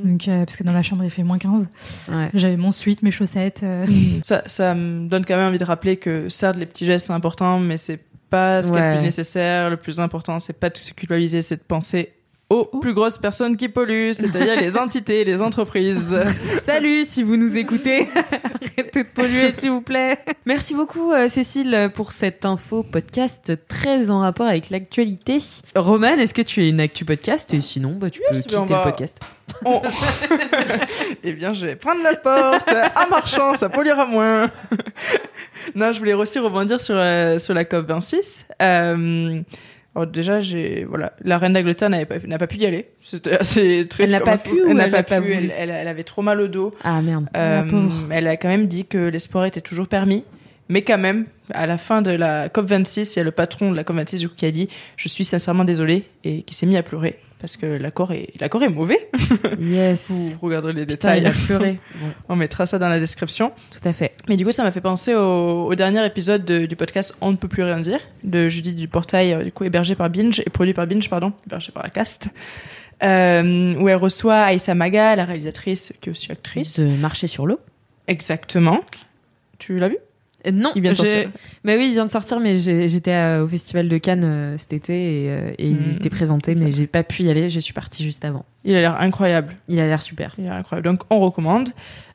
Donc, 0.04 0.28
euh, 0.28 0.44
parce 0.44 0.56
que 0.56 0.62
dans 0.62 0.72
la 0.72 0.82
chambre, 0.82 1.02
il 1.04 1.10
fait 1.10 1.24
moins 1.24 1.36
15. 1.36 1.68
Ouais. 2.10 2.30
J'avais 2.32 2.56
mon 2.56 2.70
suite, 2.70 3.02
mes 3.02 3.10
chaussettes. 3.10 3.62
euh, 3.64 3.84
ça 4.22 4.42
ça 4.46 4.74
me 4.74 5.08
donne 5.08 5.26
quand 5.26 5.36
même 5.36 5.48
envie 5.48 5.58
de 5.58 5.64
rappeler 5.64 5.96
que 5.96 6.28
certes 6.28 6.56
les 6.56 6.64
petits 6.66 6.84
gestes 6.86 7.08
c'est 7.08 7.12
important, 7.12 7.58
mais 7.58 7.76
c'est 7.76 7.98
pas 8.30 8.62
ce 8.62 8.72
qui 8.72 8.78
est 8.78 8.88
le 8.90 8.94
plus 8.96 9.02
nécessaire. 9.02 9.68
Le 9.68 9.76
plus 9.76 10.00
important 10.00 10.38
c'est 10.40 10.58
pas 10.58 10.70
de 10.70 10.78
se 10.78 10.92
culpabiliser, 10.92 11.42
c'est 11.42 11.56
de 11.56 11.62
penser 11.62 12.14
aux 12.50 12.64
plus 12.80 12.94
grosses 12.94 13.16
personnes 13.18 13.56
qui 13.56 13.68
polluent, 13.68 14.12
c'est-à-dire 14.12 14.56
les 14.60 14.76
entités, 14.76 15.24
les 15.24 15.40
entreprises. 15.40 16.18
Salut, 16.66 17.04
si 17.04 17.22
vous 17.22 17.36
nous 17.36 17.56
écoutez, 17.56 18.08
arrêtez 18.76 19.04
de 19.04 19.08
polluer, 19.08 19.52
s'il 19.52 19.70
vous 19.70 19.80
plaît. 19.80 20.18
Merci 20.46 20.74
beaucoup, 20.74 21.12
euh, 21.12 21.28
Cécile, 21.28 21.90
pour 21.94 22.10
cette 22.10 22.44
info 22.44 22.82
podcast 22.82 23.52
très 23.68 24.10
en 24.10 24.20
rapport 24.20 24.46
avec 24.48 24.68
l'actualité. 24.70 25.38
Roman, 25.76 26.16
est-ce 26.18 26.34
que 26.34 26.42
tu 26.42 26.64
es 26.64 26.68
une 26.68 26.80
actu 26.80 27.04
podcast? 27.04 27.54
Et 27.54 27.60
sinon, 27.60 27.92
bah, 27.92 28.10
tu 28.10 28.20
peux 28.28 28.34
quitter 28.34 28.56
va- 28.56 28.62
le 28.62 28.90
podcast. 28.90 29.20
On- 29.64 29.80
eh 31.22 31.32
bien, 31.32 31.54
je 31.54 31.66
vais 31.66 31.76
prendre 31.76 32.02
la 32.02 32.14
porte 32.16 32.68
en 32.96 33.08
marchant, 33.10 33.54
ça 33.54 33.68
polluera 33.68 34.06
moins. 34.06 34.50
non, 35.74 35.92
je 35.92 35.98
voulais 36.00 36.14
aussi 36.14 36.38
rebondir 36.40 36.80
sur 36.80 36.94
la, 36.96 37.38
sur 37.38 37.54
la 37.54 37.64
COP 37.64 37.86
26. 37.86 38.46
Euh, 38.60 39.40
alors 39.96 40.06
déjà, 40.06 40.40
j'ai 40.40 40.84
voilà, 40.84 41.12
la 41.22 41.36
reine 41.38 41.52
d'Angleterre 41.52 41.90
n'avait 41.90 42.06
pas, 42.06 42.14
n'a 42.24 42.38
pas 42.38 42.46
pu 42.46 42.58
y 42.58 42.66
aller. 42.66 42.88
C'était 43.00 43.32
assez 43.38 43.86
triste. 43.88 44.12
Elle 44.12 44.18
n'a 44.18 44.24
pas 44.24 44.38
pu 44.38 44.50
Elle 44.68 44.76
n'a 44.76 44.88
pas 44.88 45.02
pu. 45.02 45.32
Elle, 45.32 45.52
elle- 45.56 45.70
elle 45.70 45.88
avait 45.88 46.04
trop 46.04 46.22
mal 46.22 46.40
au 46.40 46.48
dos. 46.48 46.72
Ah 46.84 47.02
merde. 47.02 47.26
Euh, 47.36 47.56
la 47.64 47.70
pauvre. 47.70 48.08
elle 48.10 48.26
a 48.28 48.36
quand 48.36 48.48
même 48.48 48.66
dit 48.66 48.84
que 48.86 48.98
les 49.08 49.18
sports 49.18 49.44
étaient 49.44 49.60
toujours 49.60 49.88
permis. 49.88 50.24
Mais 50.68 50.82
quand 50.82 50.98
même, 50.98 51.24
à 51.52 51.66
la 51.66 51.76
fin 51.78 52.00
de 52.00 52.12
la 52.12 52.48
COP26, 52.48 53.14
il 53.14 53.18
y 53.18 53.20
a 53.20 53.24
le 53.24 53.32
patron 53.32 53.72
de 53.72 53.76
la 53.76 53.82
COP26 53.82 54.18
du 54.20 54.28
coup, 54.28 54.36
qui 54.36 54.46
a 54.46 54.52
dit 54.52 54.68
«Je 54.96 55.08
suis 55.08 55.24
sincèrement 55.24 55.64
désolé» 55.64 56.04
et 56.24 56.42
qui 56.42 56.54
s'est 56.54 56.66
mis 56.66 56.76
à 56.76 56.84
pleurer. 56.84 57.18
Parce 57.40 57.56
que 57.56 57.66
l'accord 57.66 58.12
est, 58.12 58.28
l'accord 58.40 58.62
est 58.62 58.68
mauvais. 58.68 59.08
Yes. 59.58 60.06
Vous 60.10 60.34
regarderez 60.42 60.72
les 60.74 60.86
Putain, 60.86 61.16
détails. 61.16 61.20
il 61.22 61.26
a 61.26 61.30
pleuré. 61.46 61.78
Bon, 62.00 62.06
On 62.28 62.36
mettra 62.36 62.66
ça 62.66 62.78
dans 62.78 62.88
la 62.88 63.00
description. 63.00 63.52
tout 63.70 63.86
à 63.88 63.92
fait. 63.92 64.12
Mais 64.28 64.36
du 64.36 64.44
coup, 64.44 64.52
ça 64.52 64.62
m'a 64.62 64.70
fait 64.70 64.80
penser 64.80 65.14
au, 65.14 65.66
au 65.66 65.74
dernier 65.74 66.04
épisode 66.06 66.44
de- 66.44 66.66
du 66.66 66.76
podcast 66.76 67.14
On 67.20 67.30
ne 67.32 67.36
peut 67.36 67.48
plus 67.48 67.62
rien 67.62 67.78
dire 67.80 68.00
de 68.24 68.48
Judith 68.48 68.76
du 68.76 68.88
Portail, 68.88 69.32
euh, 69.32 69.42
du 69.44 69.52
coup 69.52 69.64
hébergé 69.64 69.94
par 69.94 70.10
Binge 70.10 70.40
et 70.40 70.50
produit 70.50 70.74
par 70.74 70.86
Binge, 70.86 71.08
pardon, 71.08 71.32
hébergé 71.46 71.72
par 71.72 71.84
Acast, 71.84 72.28
euh, 73.02 73.74
où 73.76 73.88
elle 73.88 73.96
reçoit 73.96 74.40
Aïssa 74.42 74.74
Maga, 74.74 75.16
la 75.16 75.24
réalisatrice 75.24 75.92
qui 76.00 76.08
est 76.08 76.12
aussi 76.12 76.30
actrice. 76.30 76.78
De 76.80 76.86
marcher 76.86 77.26
sur 77.26 77.46
l'eau. 77.46 77.58
Exactement. 78.08 78.80
Tu 79.58 79.78
l'as 79.78 79.88
vu? 79.88 79.96
Non, 80.52 80.72
Il 80.74 80.82
vient 80.82 80.92
de 80.92 80.96
sortir. 80.96 81.30
Bah 81.64 81.72
oui, 81.76 81.86
il 81.88 81.92
vient 81.92 82.06
de 82.06 82.10
sortir, 82.10 82.40
mais 82.40 82.56
j'étais 82.56 83.36
au 83.42 83.46
festival 83.48 83.88
de 83.88 83.98
Cannes 83.98 84.24
euh, 84.24 84.56
cet 84.58 84.72
été 84.72 84.92
et, 85.24 85.28
euh, 85.30 85.52
et 85.58 85.68
Mhm. 85.70 85.82
il 85.86 85.96
était 85.96 86.10
présenté, 86.10 86.54
mais 86.54 86.70
j'ai 86.70 86.86
pas 86.86 87.02
pu 87.02 87.24
y 87.24 87.30
aller. 87.30 87.48
Je 87.48 87.60
suis 87.60 87.72
partie 87.72 88.02
juste 88.04 88.24
avant. 88.24 88.44
Il 88.64 88.74
a 88.74 88.80
l'air 88.80 89.00
incroyable. 89.00 89.54
Il 89.68 89.78
a 89.80 89.86
l'air 89.86 90.02
super. 90.02 90.34
Il 90.38 90.46
est 90.46 90.48
incroyable. 90.48 90.86
Donc, 90.88 91.02
on 91.10 91.18
recommande. 91.20 91.68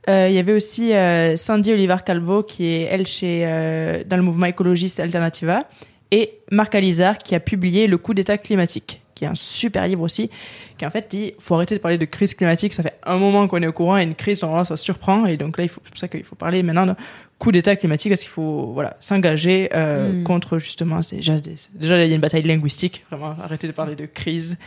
Euh, 0.09 0.27
il 0.29 0.35
y 0.35 0.39
avait 0.39 0.53
aussi 0.53 0.93
euh, 0.93 1.35
Sandy 1.35 1.71
Olivar 1.73 2.03
Calvo, 2.03 2.43
qui 2.43 2.65
est, 2.65 2.81
elle, 2.91 3.07
chez, 3.07 3.43
euh, 3.45 4.03
dans 4.05 4.17
le 4.17 4.21
mouvement 4.23 4.45
écologiste 4.45 4.99
Alternativa, 4.99 5.67
et 6.11 6.31
Marc 6.51 6.75
Alizar, 6.75 7.17
qui 7.17 7.33
a 7.33 7.39
publié 7.39 7.87
Le 7.87 7.97
coup 7.97 8.13
d'état 8.13 8.37
climatique, 8.37 9.01
qui 9.15 9.23
est 9.23 9.27
un 9.27 9.35
super 9.35 9.87
livre 9.87 10.01
aussi, 10.01 10.29
qui 10.77 10.85
en 10.85 10.89
fait 10.89 11.09
dit 11.09 11.33
faut 11.39 11.55
arrêter 11.55 11.73
de 11.75 11.79
parler 11.79 11.97
de 11.97 12.03
crise 12.05 12.35
climatique, 12.35 12.73
ça 12.73 12.83
fait 12.83 12.95
un 13.03 13.17
moment 13.17 13.47
qu'on 13.47 13.61
est 13.61 13.67
au 13.67 13.71
courant, 13.73 13.97
et 13.97 14.03
une 14.03 14.13
crise, 14.15 14.41
normalement, 14.41 14.65
ça 14.65 14.75
surprend, 14.75 15.25
et 15.25 15.37
donc 15.37 15.57
là, 15.57 15.63
il 15.63 15.69
faut- 15.69 15.81
c'est 15.85 15.89
pour 15.91 15.97
ça 15.99 16.07
qu'il 16.09 16.23
faut 16.23 16.35
parler 16.35 16.61
maintenant 16.63 16.85
de 16.85 16.93
coup 17.39 17.51
d'état 17.51 17.75
climatique, 17.77 18.11
parce 18.11 18.21
qu'il 18.21 18.29
faut 18.29 18.71
voilà, 18.73 18.95
s'engager 18.99 19.69
euh, 19.73 20.11
Mm. 20.21 20.23
contre, 20.23 20.59
justement, 20.59 20.99
déjà, 21.11 21.35
il 21.37 22.09
y 22.09 22.11
a 22.11 22.15
une 22.15 22.21
bataille 22.21 22.43
linguistique, 22.43 23.05
vraiment, 23.09 23.35
arrêter 23.41 23.67
de 23.67 23.71
parler 23.73 23.95
de 23.95 24.05
crise. 24.05 24.59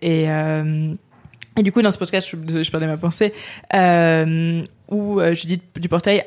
Et, 0.00 0.30
euh, 0.30 0.94
et 1.56 1.62
du 1.64 1.72
coup, 1.72 1.82
dans 1.82 1.90
ce 1.90 1.98
podcast, 1.98 2.28
je 2.30 2.62
je 2.62 2.70
perdais 2.70 2.86
ma 2.86 2.96
pensée, 2.96 3.32
euh, 3.74 4.62
où 4.90 5.20
euh, 5.20 5.34
Judith 5.34 5.62
Duportail 5.76 6.24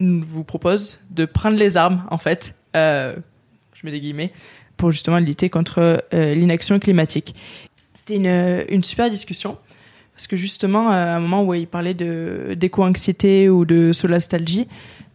vous 0.00 0.44
propose 0.44 1.00
de 1.10 1.24
prendre 1.24 1.56
les 1.56 1.76
armes, 1.76 2.04
en 2.10 2.18
fait, 2.18 2.54
euh, 2.76 3.16
je 3.74 3.80
mets 3.86 3.90
des 3.92 4.00
guillemets, 4.00 4.32
pour 4.78 4.90
justement 4.90 5.18
lutter 5.18 5.50
contre 5.50 6.02
euh, 6.14 6.34
l'inaction 6.34 6.78
climatique. 6.78 7.34
C'était 7.92 8.16
une, 8.16 8.64
une 8.70 8.82
super 8.82 9.10
discussion, 9.10 9.58
parce 10.14 10.26
que 10.26 10.36
justement, 10.36 10.88
à 10.88 11.16
un 11.16 11.20
moment 11.20 11.44
où 11.44 11.52
il 11.52 11.66
parlait 11.66 11.94
d'éco-anxiété 11.94 13.50
ou 13.50 13.66
de 13.66 13.92
solastalgie, 13.92 14.66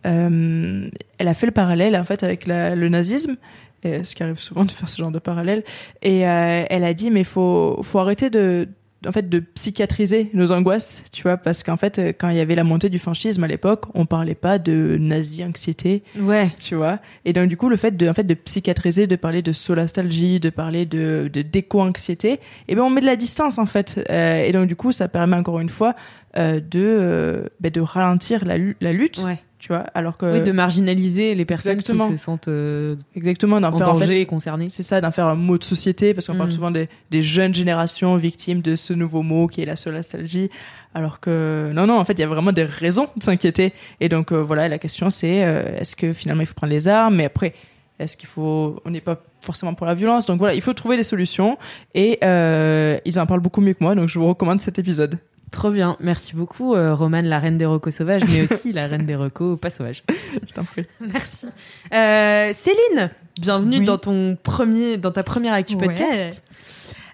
euh, 0.05 0.89
elle 1.17 1.27
a 1.27 1.33
fait 1.33 1.47
le 1.47 1.51
parallèle, 1.51 1.95
en 1.95 2.03
fait, 2.03 2.23
avec 2.23 2.45
le 2.45 2.87
nazisme, 2.89 3.37
euh, 3.85 4.03
ce 4.03 4.15
qui 4.15 4.23
arrive 4.23 4.39
souvent 4.39 4.65
de 4.65 4.71
faire 4.71 4.87
ce 4.87 5.01
genre 5.01 5.11
de 5.11 5.19
parallèle, 5.19 5.63
et 6.01 6.27
euh, 6.27 6.65
elle 6.69 6.83
a 6.83 6.93
dit, 6.93 7.09
mais 7.09 7.23
faut, 7.23 7.81
faut 7.83 7.99
arrêter 7.99 8.29
de, 8.29 8.67
en 9.07 9.11
fait, 9.11 9.29
de 9.29 9.39
psychiatriser 9.39 10.29
nos 10.33 10.51
angoisses, 10.51 11.03
tu 11.11 11.23
vois, 11.23 11.37
parce 11.37 11.63
qu'en 11.63 11.77
fait, 11.77 11.99
euh, 11.99 12.13
quand 12.17 12.29
il 12.29 12.37
y 12.37 12.39
avait 12.39 12.55
la 12.55 12.63
montée 12.63 12.89
du 12.89 12.99
fascisme 12.99 13.43
à 13.43 13.47
l'époque, 13.47 13.85
on 13.93 14.05
parlait 14.05 14.35
pas 14.35 14.59
de 14.59 14.97
nazi-anxiété, 14.99 16.03
Ouais. 16.19 16.51
tu 16.59 16.75
vois. 16.75 16.99
Et 17.25 17.33
donc, 17.33 17.47
du 17.49 17.57
coup, 17.57 17.69
le 17.69 17.75
fait 17.75 17.95
de, 17.97 18.07
en 18.07 18.13
fait, 18.13 18.23
de 18.23 18.33
psychiatriser, 18.33 19.07
de 19.07 19.15
parler 19.15 19.41
de 19.41 19.51
solastalgie, 19.51 20.39
de 20.39 20.49
parler 20.49 20.85
de, 20.85 21.29
de 21.31 21.41
d'éco-anxiété, 21.41 22.39
eh 22.67 22.75
ben, 22.75 22.81
on 22.83 22.89
met 22.89 23.01
de 23.01 23.05
la 23.05 23.15
distance, 23.15 23.57
en 23.57 23.65
fait. 23.65 23.99
Euh, 24.09 24.43
et 24.43 24.51
donc, 24.51 24.67
du 24.67 24.75
coup, 24.75 24.91
ça 24.91 25.07
permet 25.07 25.35
encore 25.35 25.59
une 25.59 25.69
fois 25.69 25.95
euh, 26.37 26.59
de, 26.59 26.79
euh, 26.83 27.43
ben, 27.59 27.71
de 27.71 27.81
ralentir 27.81 28.45
la, 28.45 28.57
la 28.81 28.93
lutte, 28.93 29.21
Ouais. 29.23 29.39
Tu 29.63 29.69
vois, 29.69 29.85
alors 29.93 30.17
que. 30.17 30.25
Oui, 30.25 30.41
de 30.43 30.51
marginaliser 30.51 31.35
les 31.35 31.45
personnes 31.45 31.79
Exactement. 31.79 32.09
qui 32.09 32.17
se 32.17 32.23
sentent 32.25 32.49
euh, 32.49 32.97
Exactement, 33.15 33.55
en 33.55 33.61
faire, 33.61 33.87
en 33.87 33.95
fait, 33.95 34.01
danger 34.01 34.25
concernées. 34.25 34.67
c'est 34.69 34.83
ça, 34.83 34.99
d'en 34.99 35.09
faire 35.09 35.27
un 35.27 35.35
mot 35.35 35.57
de 35.57 35.63
société, 35.63 36.13
parce 36.13 36.27
qu'on 36.27 36.35
parle 36.35 36.49
Mm. 36.49 36.51
souvent 36.51 36.71
des, 36.71 36.89
des 37.11 37.21
jeunes 37.21 37.53
générations 37.53 38.17
victimes 38.17 38.61
de 38.61 38.75
ce 38.75 38.91
nouveau 38.91 39.21
mot 39.21 39.47
qui 39.47 39.61
est 39.61 39.65
la 39.65 39.77
solastalgie. 39.77 40.49
Alors 40.93 41.21
que, 41.21 41.71
non, 41.73 41.87
non, 41.87 41.97
en 41.97 42.03
fait, 42.03 42.11
il 42.11 42.19
y 42.19 42.23
a 42.23 42.27
vraiment 42.27 42.51
des 42.51 42.65
raisons 42.65 43.07
de 43.15 43.23
s'inquiéter. 43.23 43.71
Et 44.01 44.09
donc, 44.09 44.33
euh, 44.33 44.43
voilà, 44.43 44.67
la 44.67 44.79
question 44.79 45.09
c'est, 45.09 45.45
euh, 45.45 45.79
est-ce 45.79 45.95
que 45.95 46.11
finalement 46.11 46.41
il 46.41 46.45
faut 46.45 46.55
prendre 46.55 46.73
les 46.73 46.89
armes? 46.89 47.15
Mais 47.15 47.23
après, 47.23 47.53
est-ce 47.99 48.17
qu'il 48.17 48.27
faut. 48.27 48.81
On 48.83 48.89
n'est 48.89 48.99
pas 48.99 49.23
forcément 49.39 49.75
pour 49.75 49.87
la 49.87 49.93
violence? 49.93 50.25
Donc 50.25 50.39
voilà, 50.39 50.55
il 50.55 50.61
faut 50.61 50.73
trouver 50.73 50.97
des 50.97 51.03
solutions. 51.03 51.57
Et 51.95 52.19
euh, 52.21 52.97
ils 53.05 53.17
en 53.17 53.25
parlent 53.25 53.39
beaucoup 53.39 53.61
mieux 53.61 53.75
que 53.75 53.83
moi, 53.83 53.95
donc 53.95 54.09
je 54.09 54.19
vous 54.19 54.27
recommande 54.27 54.59
cet 54.59 54.77
épisode. 54.77 55.17
Trop 55.53 55.69
bien. 55.69 55.95
Merci 55.99 56.35
beaucoup, 56.35 56.73
euh, 56.73 56.95
Romane, 56.95 57.25
la 57.27 57.37
reine 57.37 57.59
des 57.59 57.65
recos 57.67 57.93
sauvages, 57.95 58.23
mais 58.27 58.41
aussi 58.41 58.73
la 58.73 58.87
reine 58.87 59.05
des 59.05 59.15
recos 59.15 59.57
pas 59.59 59.69
sauvages. 59.69 60.03
Je 60.47 60.51
t'en 60.51 60.63
prie. 60.63 60.81
Merci. 60.99 61.45
Euh, 61.93 62.51
Céline, 62.55 63.11
bienvenue 63.39 63.77
Oui. 63.77 63.85
dans 63.85 63.99
ton 63.99 64.35
premier, 64.41 64.97
dans 64.97 65.11
ta 65.11 65.21
première 65.21 65.53
actu 65.53 65.75
Ouais. 65.75 65.85
podcast. 65.87 66.43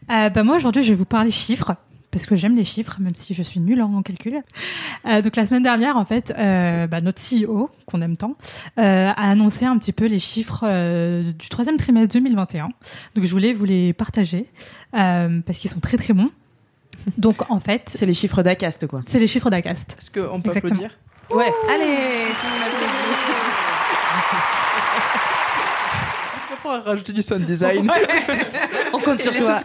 Euh, 0.09 0.29
bah 0.29 0.43
moi 0.43 0.55
aujourd'hui 0.55 0.81
je 0.83 0.89
vais 0.89 0.95
vous 0.95 1.05
parler 1.05 1.29
chiffres 1.31 1.75
parce 2.11 2.25
que 2.25 2.35
j'aime 2.35 2.55
les 2.55 2.63
chiffres 2.63 2.95
même 2.99 3.13
si 3.13 3.33
je 3.35 3.43
suis 3.43 3.59
nulle 3.59 3.81
en 3.81 4.01
calcul. 4.01 4.41
Euh, 5.05 5.21
donc 5.21 5.35
la 5.35 5.45
semaine 5.45 5.61
dernière 5.61 5.97
en 5.97 6.05
fait 6.05 6.33
euh, 6.35 6.87
bah, 6.87 7.01
notre 7.01 7.21
CEO 7.21 7.69
qu'on 7.85 8.01
aime 8.01 8.15
tant 8.17 8.35
euh, 8.79 9.09
a 9.09 9.29
annoncé 9.29 9.65
un 9.65 9.77
petit 9.77 9.91
peu 9.91 10.05
les 10.07 10.17
chiffres 10.17 10.61
euh, 10.63 11.23
du 11.23 11.49
troisième 11.49 11.75
trimestre 11.77 12.13
2021. 12.15 12.69
Donc 13.15 13.25
je 13.25 13.29
voulais 13.31 13.51
vous 13.53 13.65
les 13.65 13.91
partager 13.93 14.45
euh, 14.95 15.41
parce 15.45 15.59
qu'ils 15.59 15.69
sont 15.69 15.81
très 15.81 15.97
très 15.97 16.13
bons. 16.13 16.31
Donc 17.17 17.49
en 17.49 17.59
fait 17.59 17.89
C'est 17.93 18.05
les 18.05 18.13
chiffres 18.13 18.41
d'Acast, 18.43 18.87
quoi. 18.87 19.01
c'est 19.05 19.19
les 19.19 19.27
chiffres 19.27 19.49
d'Acast. 19.49 19.95
Est-ce 19.99 20.11
qu'on 20.11 20.41
peut 20.41 20.49
Exactement. 20.49 20.73
applaudir 20.85 20.97
Ouais. 21.31 21.51
Allez, 21.69 21.85
tout 21.85 22.45
le 22.45 22.51
monde 22.51 22.61
applaudit. 22.65 22.89
Est-ce 26.37 26.47
qu'on 26.49 26.61
pourra 26.61 26.79
rajouter 26.81 27.13
du 27.13 27.21
sound 27.21 27.45
design 27.45 27.91
On 28.93 28.99
compte 28.99 29.21
sur 29.21 29.35
toi. 29.35 29.59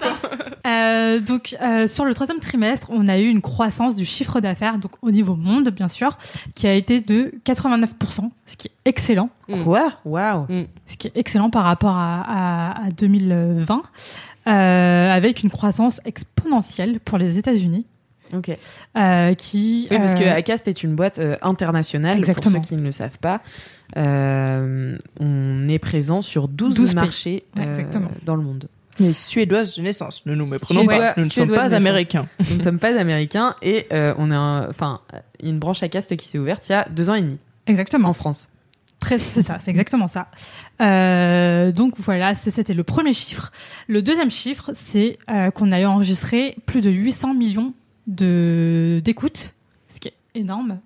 Euh, 0.66 1.20
donc 1.20 1.54
euh, 1.60 1.86
sur 1.86 2.04
le 2.04 2.14
troisième 2.14 2.40
trimestre, 2.40 2.88
on 2.90 3.06
a 3.08 3.18
eu 3.18 3.28
une 3.28 3.42
croissance 3.42 3.96
du 3.96 4.04
chiffre 4.06 4.40
d'affaires, 4.40 4.78
donc 4.78 4.92
au 5.02 5.10
niveau 5.10 5.36
monde 5.36 5.68
bien 5.70 5.88
sûr, 5.88 6.16
qui 6.54 6.66
a 6.66 6.72
été 6.74 7.00
de 7.00 7.34
89%, 7.44 8.30
ce 8.46 8.56
qui 8.56 8.68
est 8.68 8.88
excellent. 8.88 9.28
Quoi? 9.64 9.92
Waouh. 10.04 10.46
ce 10.86 10.96
qui 10.96 11.08
est 11.08 11.16
excellent 11.16 11.50
par 11.50 11.64
rapport 11.64 11.96
à, 11.96 12.22
à- 12.72 12.86
à 12.86 12.90
2020, 12.90 13.76
euh, 13.76 13.80
avec 14.46 15.42
une 15.42 15.50
croissance 15.50 16.00
exponentielle 16.04 17.00
pour 17.00 17.18
les 17.18 17.38
États-Unis, 17.38 17.86
Ok. 18.34 18.56
euh, 18.96 19.34
qui 19.34 19.88
Oui, 19.90 19.98
parce 19.98 20.14
que 20.14 20.24
euh, 20.24 20.34
Acast 20.34 20.68
est 20.68 20.82
une 20.82 20.94
boîte 20.94 21.18
euh, 21.18 21.36
internationale. 21.42 22.18
Exactement. 22.18 22.56
Pour 22.56 22.64
ceux 22.64 22.68
qui 22.68 22.76
ne 22.76 22.82
le 22.86 22.92
savent 22.92 23.18
pas, 23.18 23.40
Euh, 23.96 24.96
on 25.20 25.68
est 25.68 25.78
présent 25.78 26.20
sur 26.20 26.48
12, 26.48 26.74
12 26.74 26.86
pays. 26.88 26.94
marchés 26.96 27.44
euh, 27.58 27.76
dans 28.24 28.34
le 28.34 28.42
monde. 28.42 28.66
Les 28.98 29.12
Suédoises 29.12 29.76
de 29.76 29.82
naissance, 29.82 30.24
ne 30.26 30.34
nous 30.34 30.46
méprenons 30.46 30.80
Suédois- 30.82 30.98
pas, 30.98 31.14
nous 31.16 31.24
ne 31.26 31.30
sommes 31.30 31.52
pas 31.52 31.74
américains. 31.74 32.26
Nous 32.50 32.56
ne 32.56 32.60
sommes 32.62 32.78
pas 32.80 32.98
américains 32.98 33.54
et 33.62 33.86
euh, 33.92 34.14
on 34.18 34.30
a, 34.32 34.36
un- 34.36 34.68
enfin, 34.68 35.00
une 35.42 35.58
branche 35.58 35.82
Acast 35.82 36.16
qui 36.16 36.26
s'est 36.28 36.38
ouverte 36.38 36.68
il 36.68 36.72
y 36.72 36.74
a 36.74 36.88
deux 36.90 37.08
ans 37.10 37.14
et 37.14 37.22
demi 37.22 37.38
exactement. 37.66 38.08
en 38.08 38.12
France. 38.14 38.48
C'est 39.28 39.42
ça, 39.42 39.58
c'est 39.58 39.70
exactement 39.70 40.08
ça. 40.08 40.28
Euh, 40.80 41.73
donc 41.73 41.94
voilà, 41.99 42.34
c'était 42.34 42.75
le 42.75 42.84
premier 42.84 43.14
chiffre. 43.14 43.52
Le 43.88 44.02
deuxième 44.02 44.30
chiffre, 44.30 44.70
c'est 44.75 45.18
euh, 45.30 45.50
qu'on 45.50 45.73
a 45.73 45.84
enregistré 45.87 46.56
plus 46.66 46.80
de 46.80 46.90
800 46.90 47.34
millions 47.34 47.73
de 48.06 49.00
d'écoutes, 49.04 49.54
ce 49.88 50.00
qui 50.00 50.08
est 50.08 50.14
énorme. 50.34 50.80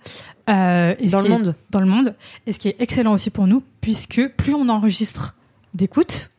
Euh, 0.48 0.94
et 0.98 1.08
Dans 1.08 1.20
le 1.20 1.26
est- 1.26 1.28
monde. 1.28 1.54
dans 1.70 1.80
le 1.80 1.87
monde, 1.87 2.14
et 2.46 2.52
ce 2.52 2.58
qui 2.58 2.68
est 2.68 2.76
excellent 2.78 3.12
aussi 3.12 3.30
pour 3.30 3.46
nous, 3.46 3.62
puisque 3.80 4.28
plus 4.37 4.54
on 4.54 4.68
enregistre 4.68 5.34
d'écoutes, 5.75 6.30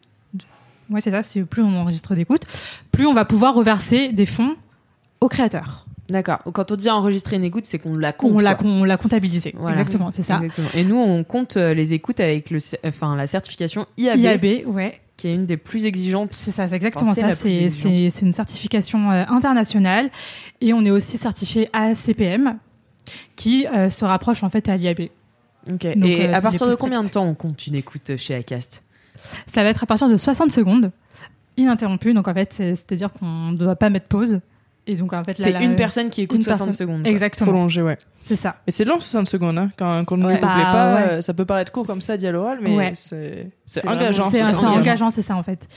ouais 0.90 1.02
c'est 1.02 1.12
ça, 1.12 1.22
c'est 1.24 1.44
plus 1.44 1.62
on 1.62 1.76
enregistre 1.76 2.16
d'écoutes, 2.16 2.44
plus 2.92 3.06
on 3.06 3.14
va 3.14 3.26
pouvoir 3.26 3.54
reverser 3.54 4.10
des 4.10 4.26
fonds 4.26 4.56
aux 5.22 5.28
créateurs. 5.30 5.86
D'accord. 6.10 6.40
Quand 6.54 6.72
on 6.72 6.76
dit 6.76 6.90
enregistrer 6.90 7.36
une 7.36 7.44
écoute, 7.44 7.66
c'est 7.66 7.78
qu'on 7.80 7.96
la 7.96 8.14
compte. 8.14 8.34
on 8.34 8.40
l'a 8.40 8.58
on 8.64 8.84
l'a 8.84 8.98
comptabilisé. 8.98 9.54
Voilà. 9.58 9.80
Exactement, 9.80 10.12
c'est 10.12 10.24
ça. 10.24 10.38
Exactement. 10.44 10.70
Et 10.74 10.84
nous, 10.84 10.98
on 10.98 11.24
compte 11.24 11.56
euh, 11.58 11.74
les 11.74 11.94
écoutes 11.94 12.20
avec 12.20 12.50
le, 12.50 12.58
enfin, 12.86 13.16
la 13.16 13.28
certification 13.28 13.86
IAB, 13.98 14.18
IAB, 14.18 14.44
ouais. 14.68 15.00
qui 15.18 15.28
est 15.28 15.34
une 15.36 15.46
des 15.46 15.58
plus 15.58 15.86
exigeantes. 15.86 16.30
C'est 16.34 16.52
ça, 16.52 16.68
c'est 16.68 16.76
exactement 16.76 17.12
Enfin, 17.12 17.30
ça. 17.30 17.36
C'est 17.36 17.54
exigeante. 17.54 17.94
c'est- 17.94 18.10
c'est 18.10 18.26
une 18.26 18.34
certification 18.34 19.12
euh, 19.12 19.24
internationale 19.28 20.10
et 20.62 20.74
on 20.74 20.84
est 20.84 20.92
aussi 20.92 21.18
certifié 21.18 21.70
ASCPM 21.74 22.58
qui 23.36 23.68
euh, 23.68 23.90
se 23.90 24.04
rapproche 24.06 24.44
en 24.44 24.50
fait 24.50 24.68
à 24.70 24.78
l'IAB. 24.78 25.02
Ok. 25.72 25.86
Donc, 25.96 26.06
Et 26.10 26.28
euh, 26.30 26.34
à 26.34 26.42
partir 26.42 26.68
de 26.68 26.76
combien 26.76 27.04
de 27.04 27.10
temps 27.10 27.26
on 27.26 27.36
compte 27.36 27.68
une 27.68 27.76
écoute 27.76 28.16
chez 28.18 28.34
Acast 28.34 28.82
Ça 29.46 29.62
va 29.64 29.70
être 29.70 29.84
à 29.84 29.86
partir 29.86 30.10
de 30.10 30.18
60 30.18 30.52
secondes, 30.52 30.92
ininterrompu. 31.58 32.14
Donc 32.14 32.28
en 32.28 32.34
fait, 32.34 32.52
c'est- 32.54 32.76
c'est-à-dire 32.76 33.12
qu'on 33.14 33.52
ne 33.52 33.58
doit 33.58 33.76
pas 33.76 33.90
mettre 33.90 34.08
pause. 34.08 34.40
Et 34.92 34.96
donc 34.96 35.14
en 35.14 35.24
fait, 35.24 35.36
C'est 35.38 35.52
une 35.64 35.76
personne 35.76 36.10
qui 36.10 36.22
écoute 36.22 36.38
une 36.38 36.44
60 36.44 36.58
personne- 36.68 36.74
secondes. 36.74 37.04
quoi. 37.04 37.12
Exactement, 37.12 37.52
Prolongé, 37.52 37.82
ouais. 37.84 37.98
c'est 38.24 38.36
ça. 38.36 38.56
Mais 38.66 38.72
c'est 38.72 38.86
long 38.86 39.00
60 39.00 39.28
secondes, 39.28 39.58
hein. 39.60 39.70
quand, 39.78 40.04
quand 40.06 40.16
on 40.16 40.18
ne 40.18 40.26
Ouais. 40.26 40.34
le 40.34 40.40
plaît 40.40 40.48
Bah, 40.48 40.72
pas, 40.72 40.96
ouais. 40.96 41.02
euh, 41.12 41.22
ça 41.22 41.34
peut 41.36 41.46
paraître 41.46 41.72
court 41.72 41.86
comme 41.86 42.02
ça, 42.02 42.18
dit 42.18 42.26
à 42.26 42.32
l'oral, 42.32 42.58
mais 42.62 42.76
Ouais. 42.76 42.92
c'est 42.96 43.52
engageant. 43.86 44.32
C'est 44.32 44.42
engageant. 44.42 44.72
engageant, 44.74 45.10
c'est 45.12 45.22
ça 45.22 45.36
en 45.36 45.44
fait. 45.44 45.68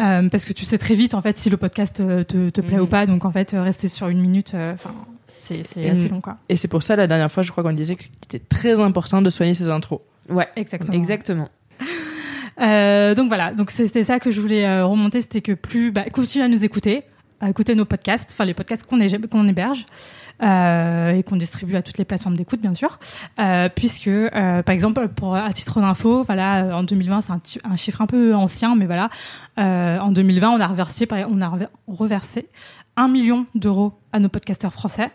Euh, 0.00 0.28
parce 0.30 0.44
que 0.46 0.52
tu 0.54 0.64
sais 0.64 0.78
très 0.78 0.94
vite 0.94 1.12
en 1.14 1.20
fait 1.20 1.36
si 1.36 1.50
le 1.50 1.56
podcast 1.58 2.00
euh, 2.00 2.24
te, 2.24 2.48
te 2.48 2.60
plaît 2.62 2.78
ou 2.78 2.86
pas. 2.86 3.04
Donc 3.06 3.24
en 3.26 3.30
fait, 3.32 3.52
euh, 3.52 3.62
rester 3.62 3.88
sur 3.88 4.08
une 4.08 4.20
minute, 4.20 4.52
euh, 4.54 4.72
enfin, 4.72 4.94
c'est 5.34 5.62
c'est 5.66 5.90
assez 5.90 6.08
long 6.08 6.22
quoi. 6.22 6.38
Et 6.48 6.56
c'est 6.56 6.68
pour 6.68 6.82
ça, 6.82 6.96
la 6.96 7.06
dernière 7.06 7.30
fois, 7.30 7.42
je 7.42 7.50
crois 7.50 7.62
qu'on 7.62 7.72
disait 7.72 7.96
que 7.96 8.04
c'était 8.22 8.38
très 8.38 8.80
important 8.80 9.20
de 9.20 9.28
soigner 9.28 9.52
ses 9.52 9.68
intros. 9.68 10.00
Ouais, 10.30 10.48
Exactement. 10.56 10.94
exactement. 10.96 11.48
Euh, 12.60 13.14
donc 13.14 13.28
voilà, 13.28 13.54
donc 13.54 13.70
c'était 13.70 14.04
ça 14.04 14.20
que 14.20 14.30
je 14.30 14.40
voulais 14.40 14.66
euh, 14.66 14.84
remonter, 14.84 15.20
c'était 15.22 15.40
que 15.40 15.52
plus, 15.52 15.92
bah, 15.92 16.04
continuez 16.12 16.44
à 16.44 16.48
nous 16.48 16.62
écouter, 16.64 17.04
écouter 17.48 17.74
nos 17.74 17.84
podcasts, 17.84 18.30
enfin 18.32 18.44
les 18.44 18.54
podcasts 18.54 18.84
qu'on 18.84 19.00
hé- 19.00 19.18
qu'on 19.30 19.48
héberge 19.48 19.86
euh, 20.42 21.12
et 21.12 21.22
qu'on 21.22 21.36
distribue 21.36 21.76
à 21.76 21.82
toutes 21.82 21.98
les 21.98 22.04
plateformes 22.04 22.36
d'écoute, 22.36 22.60
bien 22.60 22.74
sûr. 22.74 22.98
Euh, 23.38 23.68
puisque, 23.74 24.08
euh, 24.08 24.62
par 24.62 24.74
exemple, 24.74 25.08
pour 25.08 25.34
à 25.36 25.52
titre 25.52 25.80
d'info, 25.80 26.22
voilà, 26.24 26.76
en 26.76 26.82
2020, 26.82 27.20
c'est 27.22 27.32
un, 27.64 27.76
chiffre 27.76 28.00
un 28.02 28.06
peu 28.06 28.34
ancien, 28.34 28.74
mais 28.76 28.86
voilà, 28.86 29.08
en 29.56 30.10
2020, 30.12 30.50
on 30.50 30.60
a 30.60 30.66
reversé, 30.66 31.06
on 31.28 31.40
a 31.40 31.48
rever- 31.48 31.68
reversé 31.86 32.46
un 32.96 33.08
million 33.08 33.46
d'euros 33.54 33.92
à 34.12 34.18
nos 34.18 34.28
podcasteurs 34.28 34.72
français. 34.72 35.10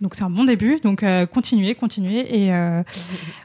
Donc 0.00 0.14
c'est 0.16 0.24
un 0.24 0.30
bon 0.30 0.44
début. 0.44 0.80
Donc 0.82 1.04
continuez, 1.32 1.74
continuez, 1.74 2.44
et 2.44 2.52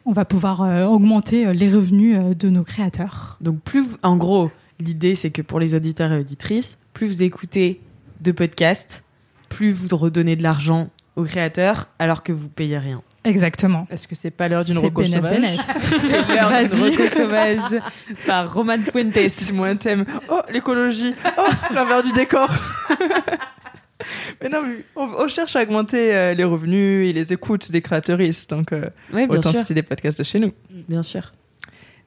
on 0.05 0.11
va 0.11 0.25
pouvoir 0.25 0.61
augmenter 0.91 1.53
les 1.53 1.69
revenus 1.71 2.17
de 2.37 2.49
nos 2.49 2.63
créateurs. 2.63 3.37
Donc 3.39 3.59
plus, 3.61 3.85
en 4.03 4.17
gros, 4.17 4.51
l'idée 4.79 5.15
c'est 5.15 5.29
que 5.29 5.41
pour 5.41 5.59
les 5.59 5.75
auditeurs 5.75 6.11
et 6.11 6.19
auditrices, 6.19 6.77
plus 6.93 7.07
vous 7.07 7.23
écoutez 7.23 7.79
de 8.21 8.31
podcasts, 8.31 9.03
plus 9.49 9.71
vous 9.71 9.95
redonnez 9.95 10.35
de 10.35 10.43
l'argent 10.43 10.89
aux 11.15 11.23
créateurs 11.23 11.89
alors 11.99 12.23
que 12.23 12.31
vous 12.31 12.47
payez 12.49 12.77
rien. 12.77 13.01
Exactement. 13.25 13.87
Est-ce 13.91 14.07
que 14.07 14.15
c'est 14.15 14.31
pas 14.31 14.47
l'heure 14.47 14.63
d'une 14.63 14.79
C'est 14.79 14.85
reco 14.85 15.05
sauvage. 15.05 15.33
C'est 15.99 16.27
l'heure 16.27 16.51
d'une 16.69 16.83
reco 16.83 17.15
sauvage 17.15 17.81
par 18.25 18.53
Roman 18.53 18.81
Fuentes. 18.81 19.29
C'est 19.29 19.51
moins 19.51 19.71
un 19.71 19.75
thème. 19.75 20.05
Oh, 20.29 20.41
l'écologie. 20.51 21.13
Oh, 21.37 21.41
l'envers 21.73 22.01
du 22.01 22.13
décor. 22.13 22.49
mais 24.41 24.49
non, 24.49 24.63
mais 24.65 24.77
on, 24.95 25.09
on 25.17 25.27
cherche 25.27 25.55
à 25.57 25.63
augmenter 25.63 26.15
euh, 26.15 26.33
les 26.33 26.45
revenus 26.45 27.09
et 27.09 27.13
les 27.13 27.33
écoutes 27.33 27.71
des 27.71 27.81
créateuristes. 27.81 28.49
Donc, 28.49 28.71
euh, 28.71 28.89
bien 29.11 29.27
autant 29.29 29.51
sûr. 29.51 29.61
citer 29.61 29.73
des 29.73 29.83
podcasts 29.83 30.19
de 30.19 30.23
chez 30.23 30.39
nous. 30.39 30.53
Bien 30.87 31.03
sûr. 31.03 31.33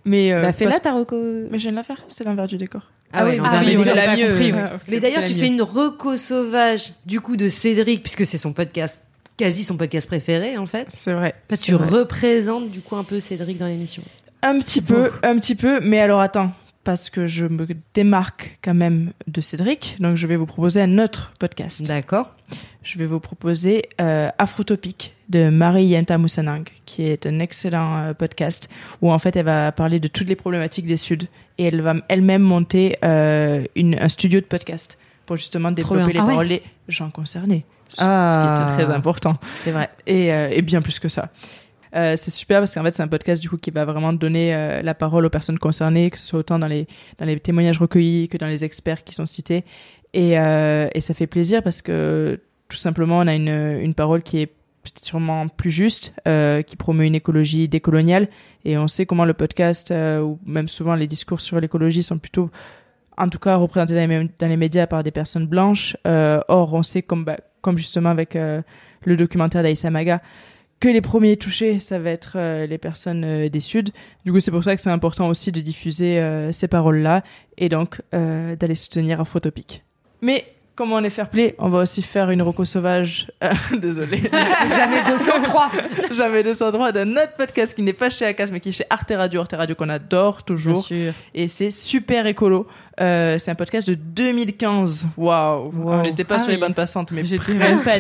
Mais, 0.05 0.33
euh, 0.33 0.43
bah 0.43 0.53
fais-la 0.53 0.79
ta 0.81 0.93
reco. 0.93 1.17
Mais 1.51 1.59
je 1.59 1.63
viens 1.63 1.73
de 1.73 1.77
la 1.77 1.83
faire. 1.83 2.03
C'était 2.09 2.25
l'envers 2.25 2.47
du 2.47 2.57
décor. 2.57 2.91
Ah, 3.13 3.25
oui, 3.27 3.37
non, 3.37 3.45
ah 3.47 3.61
mais 3.61 3.77
oui, 3.77 3.85
on 3.89 3.95
la 3.95 4.11
a 4.11 4.17
mieux. 4.17 4.29
compris, 4.29 4.53
ouais. 4.53 4.65
Mais 4.89 5.01
d'ailleurs, 5.01 5.25
tu 5.25 5.35
fais 5.35 5.47
une 5.47 5.63
reco 5.63 6.17
sauvage 6.17 6.95
du 7.05 7.21
coup 7.21 7.37
de 7.37 7.49
Cédric, 7.49 8.03
puisque 8.03 8.25
c'est 8.25 8.39
son 8.39 8.53
podcast, 8.53 9.01
quasi 9.37 9.65
son 9.65 9.77
podcast 9.77 10.07
préféré 10.07 10.57
en 10.57 10.67
fait. 10.67 10.89
C'est 10.91 11.13
vrai. 11.13 11.35
Là, 11.51 11.57
tu 11.57 11.73
vrai. 11.73 11.87
représentes 11.87 12.71
du 12.71 12.81
coup 12.81 12.97
un 12.97 13.05
peu 13.05 13.21
Cédric 13.21 13.59
dans 13.59 13.67
l'émission. 13.67 14.03
Un 14.43 14.59
petit 14.59 14.81
peu, 14.81 15.13
un 15.23 15.39
petit 15.39 15.55
peu. 15.55 15.81
Mais 15.81 16.01
alors 16.01 16.21
attends, 16.21 16.53
parce 16.85 17.11
que 17.11 17.27
je 17.27 17.47
me 17.47 17.67
démarque 17.95 18.59
quand 18.63 18.75
même 18.75 19.13
de 19.27 19.41
Cédric, 19.41 19.97
donc 20.01 20.17
je 20.17 20.27
vais 20.27 20.37
vous 20.37 20.47
proposer 20.47 20.81
un 20.83 20.99
autre 20.99 21.33
podcast. 21.39 21.83
D'accord. 21.87 22.31
Je 22.83 22.99
vais 22.99 23.07
vous 23.07 23.21
proposer 23.21 23.85
euh, 24.01 24.29
Afrotopique 24.39 25.15
de 25.29 25.49
Marie 25.49 25.85
Yenta 25.87 26.19
Moussanang, 26.19 26.65
qui 26.85 27.05
est 27.05 27.27
un 27.27 27.39
excellent 27.39 27.97
euh, 27.99 28.15
podcast 28.15 28.69
où 29.01 29.13
en 29.13 29.19
fait 29.19 29.37
elle 29.37 29.45
va 29.47 29.71
parler 29.73 30.01
de 30.01 30.09
toutes 30.09 30.29
les 30.29 30.35
problématiques 30.37 30.87
des 30.87 30.97
Suds 30.97 31.29
et 31.59 31.65
elle 31.65 31.81
va 31.81 31.95
elle-même 32.09 32.43
monter 32.43 32.99
euh, 33.05 33.65
une, 33.77 33.97
un 34.01 34.09
studio 34.09 34.41
de 34.41 34.47
podcast 34.47 34.99
pour 35.25 35.37
justement 35.37 35.71
développer 35.71 36.13
les 36.13 36.19
Ah 36.19 36.25
ouais. 36.25 36.31
paroles 36.31 36.49
des 36.49 36.63
gens 36.89 37.11
concernés, 37.11 37.65
ce- 37.89 38.01
Ah. 38.03 38.27
ce 38.29 38.57
qui 38.57 38.63
était 38.77 38.85
très 38.85 38.95
important 38.95 39.35
C'est 39.63 39.71
vrai. 39.71 39.89
et, 40.07 40.33
euh, 40.33 40.49
et 40.51 40.61
bien 40.63 40.83
plus 40.83 40.99
que 40.99 41.09
ça. 41.09 41.31
Euh, 41.95 42.15
c'est 42.17 42.31
super 42.31 42.61
parce 42.61 42.75
qu'en 42.75 42.83
fait 42.83 42.95
c'est 42.95 43.03
un 43.03 43.09
podcast 43.09 43.43
du 43.43 43.51
coup 43.51 43.59
qui 43.59 43.71
va 43.71 43.85
vraiment 43.85 44.13
donner 44.15 44.55
euh, 44.55 44.81
la 44.83 44.95
parole 44.95 45.27
aux 45.27 45.31
personnes 45.31 45.59
concernées, 45.59 46.11
que 46.11 46.19
ce 46.19 46.25
soit 46.25 46.39
autant 46.39 46.59
dans 46.59 46.67
les 46.67 46.87
témoignages 47.43 47.79
recueillis 47.79 48.29
que 48.29 48.39
dans 48.39 48.47
les 48.47 48.65
experts 48.65 49.05
qui 49.05 49.15
sont 49.15 49.27
cités. 49.27 49.65
Et, 50.15 50.39
euh, 50.39 50.89
ça 50.99 51.15
fait 51.15 51.27
plaisir 51.27 51.63
parce 51.63 51.83
que 51.83 52.41
tout 52.69 52.77
simplement 52.77 53.19
on 53.19 53.27
a 53.27 53.35
une 53.35 53.95
parole 53.95 54.23
qui 54.23 54.39
est 54.39 54.53
sûrement 55.01 55.49
plus 55.49 55.71
juste, 55.71 56.15
qui 56.67 56.77
promeut 56.77 57.05
une 57.05 57.15
écologie 57.15 57.69
décoloniale. 57.69 58.29
Et 58.65 58.79
on 58.79 58.89
sait 58.89 59.07
comment 59.07 59.25
le 59.25 59.35
podcast 59.35 59.93
ou 59.93 60.39
même 60.47 60.69
souvent 60.69 60.95
les 60.95 61.07
discours 61.07 61.41
sur 61.41 61.61
l'écologie 61.61 62.03
sont 62.03 62.19
plutôt 62.19 62.51
en 63.19 63.29
tout 63.29 63.39
cas 63.39 63.57
représentés 63.57 63.95
dans 63.95 64.49
les, 64.49 64.57
médias 64.57 64.87
par 64.87 65.03
des 65.03 65.11
personnes 65.11 65.47
blanches. 65.47 65.97
Or, 66.05 66.73
on 66.73 66.83
sait, 66.83 67.03
comme, 67.03 67.25
bah, 67.25 67.37
justement 67.77 68.09
avec 68.09 68.35
le 68.35 69.17
documentaire 69.17 69.63
d'Aïssa 69.63 69.91
Maga, 69.91 70.23
que 70.83 70.89
les 70.89 71.01
premiers 71.01 71.37
touchés, 71.37 71.79
ça 71.79 72.01
va 72.01 72.11
être 72.11 72.33
euh, 72.35 72.67
les 72.67 72.77
personnes 72.77 73.23
euh, 73.25 73.49
des 73.49 73.61
Suds. 73.61 73.93
Du 74.25 74.33
coup, 74.33 74.41
c'est 74.41 74.51
pour 74.51 74.65
ça 74.65 74.75
que 74.75 74.83
c'est 74.83 74.91
important 74.91 75.29
aussi 75.29 75.53
de 75.53 75.61
diffuser 75.61 76.19
euh, 76.19 76.51
ces 76.51 76.67
paroles-là 76.67 77.23
et 77.57 77.69
donc 77.69 78.01
d'aller 78.13 78.75
soutenir 78.75 79.21
Afrotopic. 79.21 79.85
Mais 80.23 80.45
comme 80.75 80.91
on 80.93 81.05
est 81.05 81.11
fair 81.11 81.29
play, 81.29 81.55
on 81.59 81.69
va 81.69 81.81
aussi 81.81 82.03
faire 82.03 82.31
une 82.31 82.43
roco 82.43 82.65
sauvage. 82.65 83.31
Désolé. 83.79 84.19
Jamais 84.75 85.03
203. 85.07 85.71
Jamais 86.13 86.43
203 86.43 86.91
d'un 86.93 87.13
autre 87.13 87.37
podcast 87.37 87.75
qui 87.75 87.83
n'est 87.83 87.93
pas 87.93 88.11
chez 88.11 88.25
Acas 88.25 88.49
mais 88.51 88.59
qui 88.59 88.71
est 88.71 88.73
chez 88.73 88.87
Arte 88.91 89.13
Radio. 89.15 89.41
Arte 89.43 89.53
Radio 89.57 89.77
qu'on 89.77 89.89
adore 89.91 90.37
Bien 90.39 90.45
toujours. 90.47 90.85
sûr. 90.85 91.13
Et 91.35 91.47
c'est 91.47 91.71
super 91.71 92.27
écolo. 92.27 92.67
Euh, 93.01 93.39
c'est 93.39 93.51
un 93.51 93.55
podcast 93.55 93.87
de 93.87 93.95
2015. 93.95 95.07
Waouh. 95.17 95.73
Wow. 95.77 95.93
On 95.93 96.03
n'était 96.03 96.25
pas 96.25 96.37
Ah 96.37 96.39
sur 96.41 96.49
les 96.49 96.55
oui. 96.55 96.61
bonnes 96.61 96.75
passantes, 96.75 97.13
mais 97.13 97.25
J'étais 97.25 97.53
même 97.55 97.79
pas. 97.83 97.99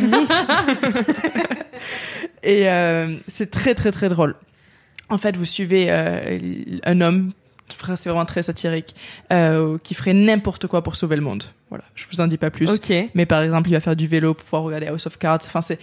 Et 2.42 2.68
euh, 2.68 3.16
c'est 3.28 3.50
très 3.50 3.74
très 3.74 3.92
très 3.92 4.09
drôle. 4.09 4.35
En 5.09 5.18
fait, 5.18 5.37
vous 5.37 5.44
suivez 5.44 5.87
euh, 5.90 6.38
un 6.85 7.00
homme, 7.00 7.33
c'est 7.68 8.09
vraiment 8.09 8.24
très 8.24 8.42
satirique, 8.42 8.94
euh, 9.33 9.78
qui 9.83 9.94
ferait 9.94 10.14
n'importe 10.14 10.66
quoi 10.66 10.83
pour 10.83 10.96
sauver 10.96 11.16
le 11.16 11.22
monde. 11.22 11.44
Voilà, 11.68 11.85
je 11.94 12.07
vous 12.11 12.20
en 12.20 12.26
dis 12.26 12.38
pas 12.38 12.50
plus. 12.50 12.70
Ok. 12.70 12.92
Mais 13.14 13.26
par 13.26 13.42
exemple, 13.42 13.68
il 13.68 13.72
va 13.72 13.81
faire 13.81 13.96
du 13.96 14.07
vélo 14.07 14.35
pour 14.35 14.44
pouvoir 14.44 14.62
regarder 14.62 14.87
House 14.87 15.07
of 15.07 15.18
Cards. 15.18 15.40
Enfin, 15.46 15.61
c'est 15.61 15.78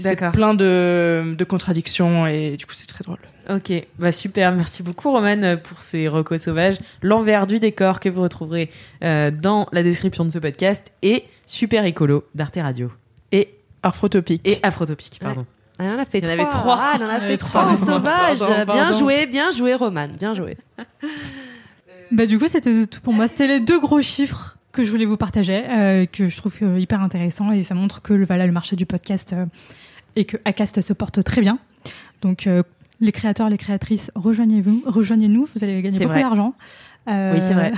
c'est 0.00 0.16
plein 0.30 0.54
de, 0.54 1.34
de 1.36 1.44
contradictions 1.44 2.26
et 2.26 2.56
du 2.56 2.66
coup, 2.66 2.72
c'est 2.74 2.86
très 2.86 3.02
drôle. 3.02 3.18
Ok, 3.50 3.72
bah 3.98 4.12
super, 4.12 4.52
merci 4.52 4.82
beaucoup 4.82 5.10
Roman 5.10 5.56
pour 5.56 5.80
ces 5.80 6.06
recos 6.06 6.42
sauvages, 6.42 6.76
l'envers 7.02 7.46
du 7.46 7.58
décor 7.58 7.98
que 7.98 8.08
vous 8.08 8.22
retrouverez 8.22 8.70
euh, 9.02 9.30
dans 9.30 9.66
la 9.72 9.82
description 9.82 10.24
de 10.24 10.30
ce 10.30 10.38
podcast 10.38 10.92
et 11.02 11.24
Super 11.46 11.84
Écolo 11.84 12.24
d'Arte 12.34 12.58
Radio 12.60 12.92
Et 13.32 13.48
Afrotopique. 13.82 14.46
et 14.46 14.60
Afrotopique, 14.62 15.18
pardon. 15.20 15.46
Elle 15.78 15.90
en 15.90 15.98
a 15.98 16.04
fait 16.04 16.18
Il 16.18 16.24
y 16.26 16.28
en 16.28 16.34
trois. 16.34 16.42
avait 16.44 16.48
trois. 16.50 16.78
Ah, 16.80 16.92
elle 16.96 17.02
en 17.04 17.08
a 17.08 17.18
fait 17.20 17.24
avait 17.26 17.36
trois 17.36 17.62
en 17.64 17.74
trois. 17.74 17.86
sauvage. 17.86 18.38
Pardon, 18.40 18.72
Bien 18.72 18.90
joué, 18.92 19.26
bien 19.26 19.50
joué, 19.50 19.74
Roman. 19.74 20.08
Bien 20.18 20.34
joué. 20.34 20.56
Bah, 22.10 22.24
du 22.26 22.38
coup, 22.38 22.48
c'était 22.48 22.86
tout 22.86 23.00
pour 23.02 23.12
moi. 23.12 23.28
C'était 23.28 23.46
les 23.46 23.60
deux 23.60 23.78
gros 23.80 24.00
chiffres 24.00 24.56
que 24.72 24.82
je 24.82 24.90
voulais 24.90 25.04
vous 25.04 25.18
partager, 25.18 25.62
euh, 25.68 26.06
que 26.06 26.28
je 26.28 26.36
trouve 26.38 26.54
euh, 26.62 26.78
hyper 26.78 27.02
intéressant 27.02 27.52
et 27.52 27.62
ça 27.62 27.74
montre 27.74 28.00
que 28.00 28.14
le, 28.14 28.24
voilà, 28.24 28.46
le 28.46 28.52
marché 28.52 28.76
du 28.76 28.86
podcast 28.86 29.34
euh, 29.34 29.44
et 30.16 30.24
que 30.24 30.38
Acast 30.46 30.80
se 30.80 30.92
porte 30.94 31.22
très 31.22 31.40
bien. 31.42 31.58
Donc, 32.22 32.46
euh, 32.46 32.62
les 33.00 33.12
créateurs, 33.12 33.50
les 33.50 33.58
créatrices, 33.58 34.10
rejoignez-vous, 34.14 34.82
rejoignez-nous, 34.86 35.48
vous 35.54 35.64
allez 35.64 35.82
gagner 35.82 35.98
beaucoup 35.98 36.18
d'argent. 36.18 36.54
Euh, 37.08 37.34
Oui, 37.34 37.40
c'est 37.40 37.54
vrai. 37.54 37.72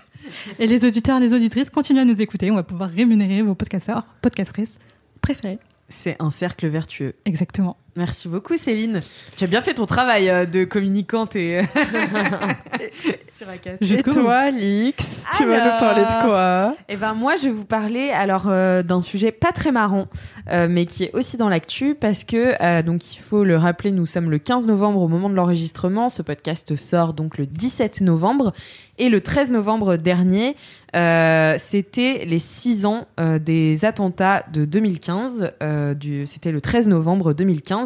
et 0.58 0.66
les 0.66 0.84
auditeurs, 0.86 1.20
les 1.20 1.34
auditrices, 1.34 1.68
continuez 1.70 2.00
à 2.00 2.04
nous 2.06 2.20
écouter. 2.20 2.50
On 2.50 2.54
va 2.56 2.62
pouvoir 2.62 2.88
rémunérer 2.90 3.42
vos 3.42 3.54
podcasteurs, 3.54 4.04
podcastrices 4.22 4.76
préférés. 5.20 5.58
C'est 5.88 6.16
un 6.18 6.30
cercle 6.30 6.66
vertueux. 6.66 7.14
Exactement. 7.24 7.78
Merci 7.96 8.28
beaucoup 8.28 8.56
Céline. 8.56 9.00
Tu 9.36 9.44
as 9.44 9.46
bien 9.46 9.62
fait 9.62 9.74
ton 9.74 9.86
travail 9.86 10.28
euh, 10.28 10.44
de 10.44 10.64
communicante 10.64 11.34
et 11.34 11.62
sur 13.36 13.48
Acast. 13.48 13.80
Et 13.80 13.84
Jusqu'au 13.84 14.12
bout. 14.12 14.20
toi, 14.20 14.50
Lix, 14.50 15.24
tu 15.36 15.44
vas 15.46 15.64
nous 15.64 15.78
parler 15.78 16.02
de 16.02 16.22
quoi? 16.24 16.76
Eh 16.88 16.96
ben 16.96 17.14
moi, 17.14 17.36
je 17.36 17.44
vais 17.44 17.52
vous 17.52 17.64
parler 17.64 18.10
alors 18.10 18.48
euh, 18.48 18.82
d'un 18.82 19.00
sujet 19.00 19.32
pas 19.32 19.52
très 19.52 19.72
marrant, 19.72 20.08
euh, 20.50 20.66
mais 20.68 20.86
qui 20.86 21.04
est 21.04 21.14
aussi 21.14 21.36
dans 21.36 21.48
l'actu 21.48 21.94
parce 21.94 22.24
que 22.24 22.54
euh, 22.62 22.82
donc 22.82 23.14
il 23.14 23.18
faut 23.20 23.44
le 23.44 23.56
rappeler, 23.56 23.92
nous 23.92 24.06
sommes 24.06 24.30
le 24.30 24.38
15 24.38 24.66
novembre 24.66 25.00
au 25.00 25.08
moment 25.08 25.30
de 25.30 25.34
l'enregistrement. 25.34 26.08
Ce 26.08 26.22
podcast 26.22 26.76
sort 26.76 27.14
donc 27.14 27.38
le 27.38 27.46
17 27.46 28.02
novembre 28.02 28.52
et 28.98 29.08
le 29.08 29.20
13 29.20 29.50
novembre 29.52 29.96
dernier, 29.96 30.56
euh, 30.94 31.56
c'était 31.58 32.24
les 32.24 32.38
6 32.38 32.86
ans 32.86 33.06
euh, 33.20 33.38
des 33.38 33.84
attentats 33.84 34.42
de 34.52 34.64
2015. 34.64 35.52
euh, 35.62 35.92
du, 35.94 36.24
c'était 36.26 36.50
le 36.50 36.62
13 36.62 36.88
novembre 36.88 37.34
2015. 37.34 37.85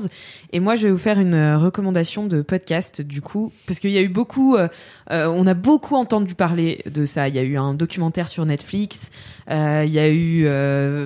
Et 0.52 0.60
moi, 0.60 0.74
je 0.74 0.84
vais 0.86 0.90
vous 0.90 0.98
faire 0.98 1.18
une 1.18 1.34
euh, 1.34 1.58
recommandation 1.58 2.26
de 2.26 2.42
podcast 2.42 3.02
du 3.02 3.20
coup, 3.20 3.52
parce 3.66 3.78
qu'il 3.78 3.90
y 3.90 3.98
a 3.98 4.02
eu 4.02 4.08
beaucoup, 4.08 4.56
euh, 4.56 4.68
euh, 5.10 5.26
on 5.26 5.46
a 5.46 5.54
beaucoup 5.54 5.94
entendu 5.94 6.34
parler 6.34 6.82
de 6.86 7.06
ça. 7.06 7.28
Il 7.28 7.34
y 7.34 7.38
a 7.38 7.42
eu 7.42 7.56
un 7.56 7.74
documentaire 7.74 8.28
sur 8.28 8.44
Netflix. 8.44 9.10
il 9.48 9.90
y 9.90 9.98
a 9.98 10.08
eu, 10.10 10.46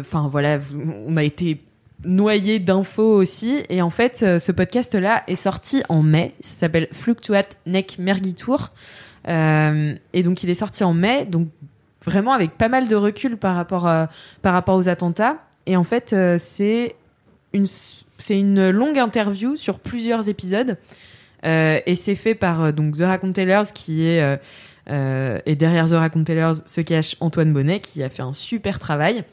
enfin 0.00 0.28
voilà, 0.28 0.58
on 1.06 1.16
a 1.16 1.24
été 1.24 1.60
noyé 2.04 2.58
d'infos 2.58 3.14
aussi. 3.14 3.62
Et 3.68 3.82
en 3.82 3.90
fait, 3.90 4.18
ce 4.38 4.52
podcast-là 4.52 5.22
est 5.26 5.34
sorti 5.34 5.82
en 5.88 6.02
mai. 6.02 6.34
Ça 6.40 6.60
s'appelle 6.60 6.88
Fluctuat 6.92 7.44
Nec 7.66 7.98
Mergitur. 7.98 8.72
Et 9.26 10.22
donc, 10.22 10.42
il 10.42 10.50
est 10.50 10.54
sorti 10.54 10.84
en 10.84 10.94
mai. 10.94 11.24
Donc, 11.24 11.48
vraiment 12.04 12.32
avec 12.32 12.52
pas 12.52 12.68
mal 12.68 12.88
de 12.88 12.96
recul 12.96 13.38
par 13.38 13.56
rapport, 13.56 13.90
par 14.42 14.52
rapport 14.52 14.76
aux 14.76 14.88
attentats. 14.88 15.36
Et 15.66 15.76
en 15.76 15.84
fait, 15.84 16.14
c'est 16.38 16.96
une, 17.54 17.66
c'est 18.18 18.38
une 18.38 18.70
longue 18.70 18.98
interview 18.98 19.56
sur 19.56 19.78
plusieurs 19.78 20.28
épisodes. 20.28 20.76
Euh, 21.44 21.80
et 21.86 21.94
c'est 21.94 22.14
fait 22.14 22.34
par 22.34 22.62
euh, 22.62 22.72
donc 22.72 22.96
The 22.96 23.02
Racontellers 23.02 23.72
qui 23.74 24.06
est 24.06 24.38
euh, 24.90 25.38
et 25.44 25.56
derrière 25.56 25.86
The 25.86 25.94
Racontellers 25.94 26.60
se 26.64 26.80
cache 26.80 27.16
Antoine 27.20 27.52
Bonnet 27.52 27.80
qui 27.80 28.02
a 28.02 28.08
fait 28.08 28.22
un 28.22 28.32
super 28.32 28.78
travail. 28.78 29.24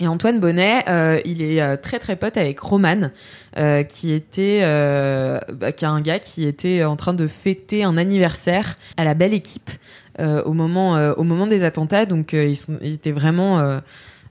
Et 0.00 0.08
Antoine 0.08 0.40
Bonnet, 0.40 0.84
il 1.24 1.40
est 1.40 1.76
très 1.76 2.00
très 2.00 2.16
pote 2.16 2.36
avec 2.36 2.58
Roman, 2.58 3.12
qui 3.88 4.12
était, 4.12 4.62
bah, 4.62 5.70
qui 5.70 5.84
est 5.84 5.88
un 5.88 6.00
gars 6.00 6.18
qui 6.18 6.44
était 6.44 6.82
en 6.82 6.96
train 6.96 7.14
de 7.14 7.28
fêter 7.28 7.84
un 7.84 7.96
anniversaire 7.96 8.76
à 8.96 9.04
la 9.04 9.14
belle 9.14 9.32
équipe 9.32 9.70
au 10.18 10.52
moment 10.52 11.46
des 11.46 11.62
attentats. 11.62 12.06
Donc 12.06 12.32
ils 12.32 12.92
étaient 12.92 13.12
vraiment 13.12 13.80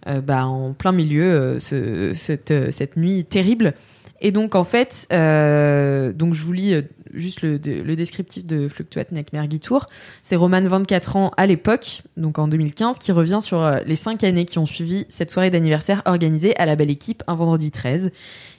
euh, 0.07 0.21
bah, 0.21 0.45
en 0.45 0.73
plein 0.73 0.91
milieu 0.91 1.23
euh, 1.23 1.59
ce- 1.59 2.13
cette, 2.13 2.51
euh, 2.51 2.71
cette 2.71 2.97
nuit 2.97 3.25
terrible. 3.25 3.73
Et 4.21 4.31
donc 4.31 4.55
en 4.55 4.63
fait, 4.63 5.05
donc 5.09 6.33
je 6.33 6.43
vous 6.43 6.53
lis 6.53 6.75
juste 7.13 7.41
le, 7.41 7.57
le 7.57 7.95
descriptif 7.95 8.45
de 8.45 8.67
Fluctuate 8.67 9.11
Neck 9.11 9.33
Mergitour. 9.33 9.87
C'est 10.21 10.35
Roman, 10.35 10.61
24 10.61 11.15
ans 11.15 11.31
à 11.37 11.45
l'époque, 11.45 12.03
donc 12.17 12.39
en 12.39 12.47
2015, 12.47 12.99
qui 12.99 13.11
revient 13.11 13.39
sur 13.41 13.61
euh, 13.61 13.79
les 13.85 13.95
cinq 13.95 14.23
années 14.23 14.45
qui 14.45 14.59
ont 14.59 14.65
suivi 14.65 15.05
cette 15.09 15.31
soirée 15.31 15.49
d'anniversaire 15.49 16.01
organisée 16.05 16.55
à 16.57 16.65
la 16.65 16.75
belle 16.75 16.89
équipe 16.89 17.23
un 17.27 17.35
vendredi 17.35 17.71
13. 17.71 18.11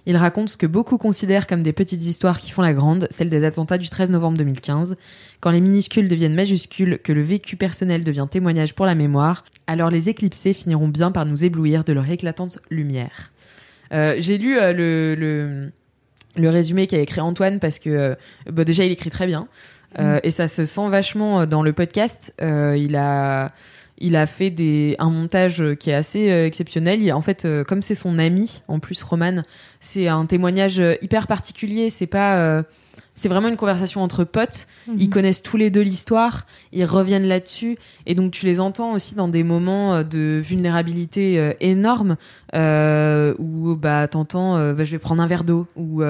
Il 0.06 0.16
raconte 0.16 0.50
ce 0.50 0.56
que 0.56 0.66
beaucoup 0.66 0.98
considèrent 0.98 1.46
comme 1.46 1.62
des 1.62 1.72
petites 1.72 2.04
histoires 2.04 2.38
qui 2.38 2.50
font 2.50 2.62
la 2.62 2.74
grande, 2.74 3.08
celle 3.10 3.30
des 3.30 3.44
attentats 3.44 3.78
du 3.78 3.88
13 3.88 4.10
novembre 4.10 4.36
2015. 4.38 4.96
Quand 5.40 5.50
les 5.50 5.60
minuscules 5.60 6.08
deviennent 6.08 6.34
majuscules, 6.34 6.98
que 7.02 7.12
le 7.12 7.22
vécu 7.22 7.56
personnel 7.56 8.04
devient 8.04 8.26
témoignage 8.30 8.74
pour 8.74 8.86
la 8.86 8.94
mémoire, 8.94 9.44
alors 9.66 9.90
les 9.90 10.08
éclipsés 10.10 10.52
finiront 10.52 10.88
bien 10.88 11.10
par 11.10 11.24
nous 11.24 11.44
éblouir 11.44 11.84
de 11.84 11.92
leur 11.92 12.08
éclatante 12.10 12.58
lumière. 12.70 13.32
Euh, 13.92 14.16
J'ai 14.18 14.38
lu 14.38 14.58
euh, 14.58 14.72
le, 14.72 15.14
le, 15.14 15.72
le 16.36 16.48
résumé 16.50 16.86
qu'a 16.86 16.98
écrit 16.98 17.20
Antoine 17.20 17.60
parce 17.60 17.78
que 17.78 17.90
euh, 17.90 18.14
bah, 18.50 18.64
déjà 18.64 18.84
il 18.84 18.92
écrit 18.92 19.10
très 19.10 19.26
bien 19.26 19.48
Euh, 20.00 20.18
et 20.24 20.32
ça 20.32 20.48
se 20.48 20.64
sent 20.64 20.88
vachement 20.88 21.42
euh, 21.42 21.46
dans 21.46 21.62
le 21.62 21.72
podcast. 21.72 22.34
Euh, 22.42 22.76
il 22.76 22.96
a 22.96 23.48
il 23.98 24.16
a 24.16 24.26
fait 24.26 24.50
des, 24.50 24.96
un 24.98 25.08
montage 25.08 25.62
qui 25.78 25.90
est 25.90 25.94
assez 25.94 26.28
exceptionnel. 26.28 27.00
Il, 27.00 27.12
en 27.12 27.20
fait, 27.20 27.46
comme 27.68 27.80
c'est 27.80 27.94
son 27.94 28.18
ami, 28.18 28.64
en 28.66 28.80
plus 28.80 29.00
Roman, 29.04 29.44
c'est 29.78 30.08
un 30.08 30.26
témoignage 30.26 30.82
hyper 31.00 31.28
particulier. 31.28 31.90
C'est 31.90 32.08
pas, 32.08 32.38
euh, 32.38 32.62
c'est 33.14 33.28
vraiment 33.28 33.48
une 33.48 33.56
conversation 33.56 34.02
entre 34.02 34.24
potes. 34.24 34.66
Ils 34.98 35.08
connaissent 35.08 35.42
tous 35.42 35.56
les 35.56 35.70
deux 35.70 35.80
l'histoire, 35.80 36.44
ils 36.72 36.84
reviennent 36.84 37.26
là-dessus, 37.26 37.78
et 38.06 38.14
donc 38.14 38.32
tu 38.32 38.44
les 38.44 38.60
entends 38.60 38.92
aussi 38.92 39.14
dans 39.14 39.28
des 39.28 39.42
moments 39.44 39.94
euh, 39.94 40.02
de 40.02 40.42
vulnérabilité 40.44 41.38
euh, 41.38 41.52
énorme 41.60 42.16
euh, 42.54 43.34
où 43.38 43.76
bah 43.76 44.06
t'entends, 44.08 44.56
euh, 44.56 44.74
bah, 44.74 44.84
je 44.84 44.90
vais 44.90 44.98
prendre 44.98 45.22
un 45.22 45.26
verre 45.26 45.44
d'eau 45.44 45.66
ou 45.74 46.02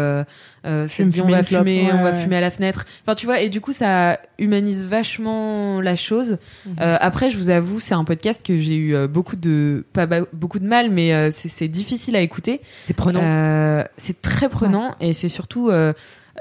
cette 0.65 1.09
vie, 1.09 1.21
on 1.21 1.29
va 1.29 1.43
fumer, 1.43 1.91
on 1.93 1.97
Ouais, 1.99 2.03
va 2.03 2.13
fumer 2.15 2.37
à 2.37 2.41
la 2.41 2.51
fenêtre. 2.51 2.85
Enfin 3.03 3.15
tu 3.15 3.27
vois, 3.27 3.41
et 3.41 3.49
du 3.49 3.61
coup 3.61 3.73
ça 3.73 4.19
humanise 4.39 4.85
vachement 4.85 5.81
la 5.81 5.95
chose. 5.97 6.39
Mhm. 6.67 6.75
Après, 6.79 7.31
je 7.31 7.37
vous 7.37 7.51
avoue, 7.51 7.79
c'est 7.81 7.95
un 7.95 8.05
podcast 8.05 8.45
que 8.45 8.59
j'ai 8.59 8.77
eu 8.77 9.07
beaucoup 9.09 9.37
de 9.37 9.85
pas 9.93 10.07
beaucoup 10.33 10.59
de 10.59 10.67
mal, 10.67 10.91
mais 10.91 11.31
c'est 11.31 11.69
difficile 11.69 12.17
à 12.17 12.21
écouter. 12.21 12.61
C'est 12.87 12.95
prenant. 12.95 13.85
C'est 13.99 14.21
très 14.21 14.49
prenant 14.49 14.95
et 15.01 15.13
c'est 15.13 15.29
surtout. 15.29 15.71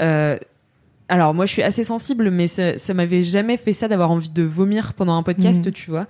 euh, 0.02 0.38
alors 1.14 1.34
moi, 1.34 1.46
je 1.46 1.52
suis 1.54 1.64
assez 1.64 1.84
sensible, 1.84 2.30
mais 2.32 2.48
ça, 2.48 2.78
ça 2.78 2.94
m'avait 2.94 3.24
jamais 3.24 3.58
fait 3.58 3.74
ça 3.74 3.88
d'avoir 3.88 4.10
envie 4.12 4.30
de 4.32 4.44
vomir 4.44 4.94
pendant 4.94 5.16
un 5.16 5.24
podcast, 5.24 5.66
Mhm. 5.66 5.72
tu 5.72 5.90
vois. 5.92 6.08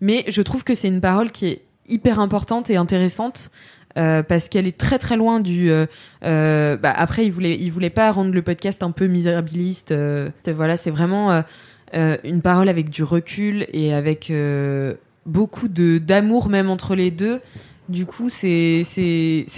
Mais 0.00 0.24
je 0.28 0.42
trouve 0.42 0.62
que 0.64 0.74
c'est 0.74 0.88
une 0.88 1.00
parole 1.00 1.30
qui 1.30 1.46
est 1.46 1.62
hyper 1.88 2.20
importante 2.20 2.68
et 2.70 2.76
intéressante. 2.76 3.50
euh, 3.98 4.22
parce 4.22 4.48
qu'elle 4.48 4.66
est 4.66 4.78
très 4.78 4.98
très 4.98 5.18
loin 5.18 5.38
du. 5.40 5.70
euh, 5.70 5.84
euh, 6.24 6.78
bah, 6.78 6.94
après, 6.96 7.26
il 7.26 7.30
voulait, 7.30 7.58
il 7.60 7.70
voulait 7.70 7.90
pas 7.90 8.10
rendre 8.10 8.32
le 8.32 8.40
podcast 8.40 8.82
un 8.82 8.90
peu 8.90 9.06
misérabiliste. 9.06 9.88
c'est- 10.44 10.52
voilà, 10.52 10.76
c'est 10.78 10.90
vraiment 10.90 11.42
une 11.92 12.40
parole 12.40 12.70
avec 12.70 12.88
du 12.88 13.02
recul 13.02 13.66
et 13.74 13.92
avec 13.92 14.32
beaucoup 15.26 15.68
de 15.68 15.98
d'amour 15.98 16.48
même 16.48 16.70
entre 16.70 16.94
les 16.94 17.10
deux. 17.10 17.40
Du 17.88 18.06
coup, 18.06 18.28
c'est 18.28 18.82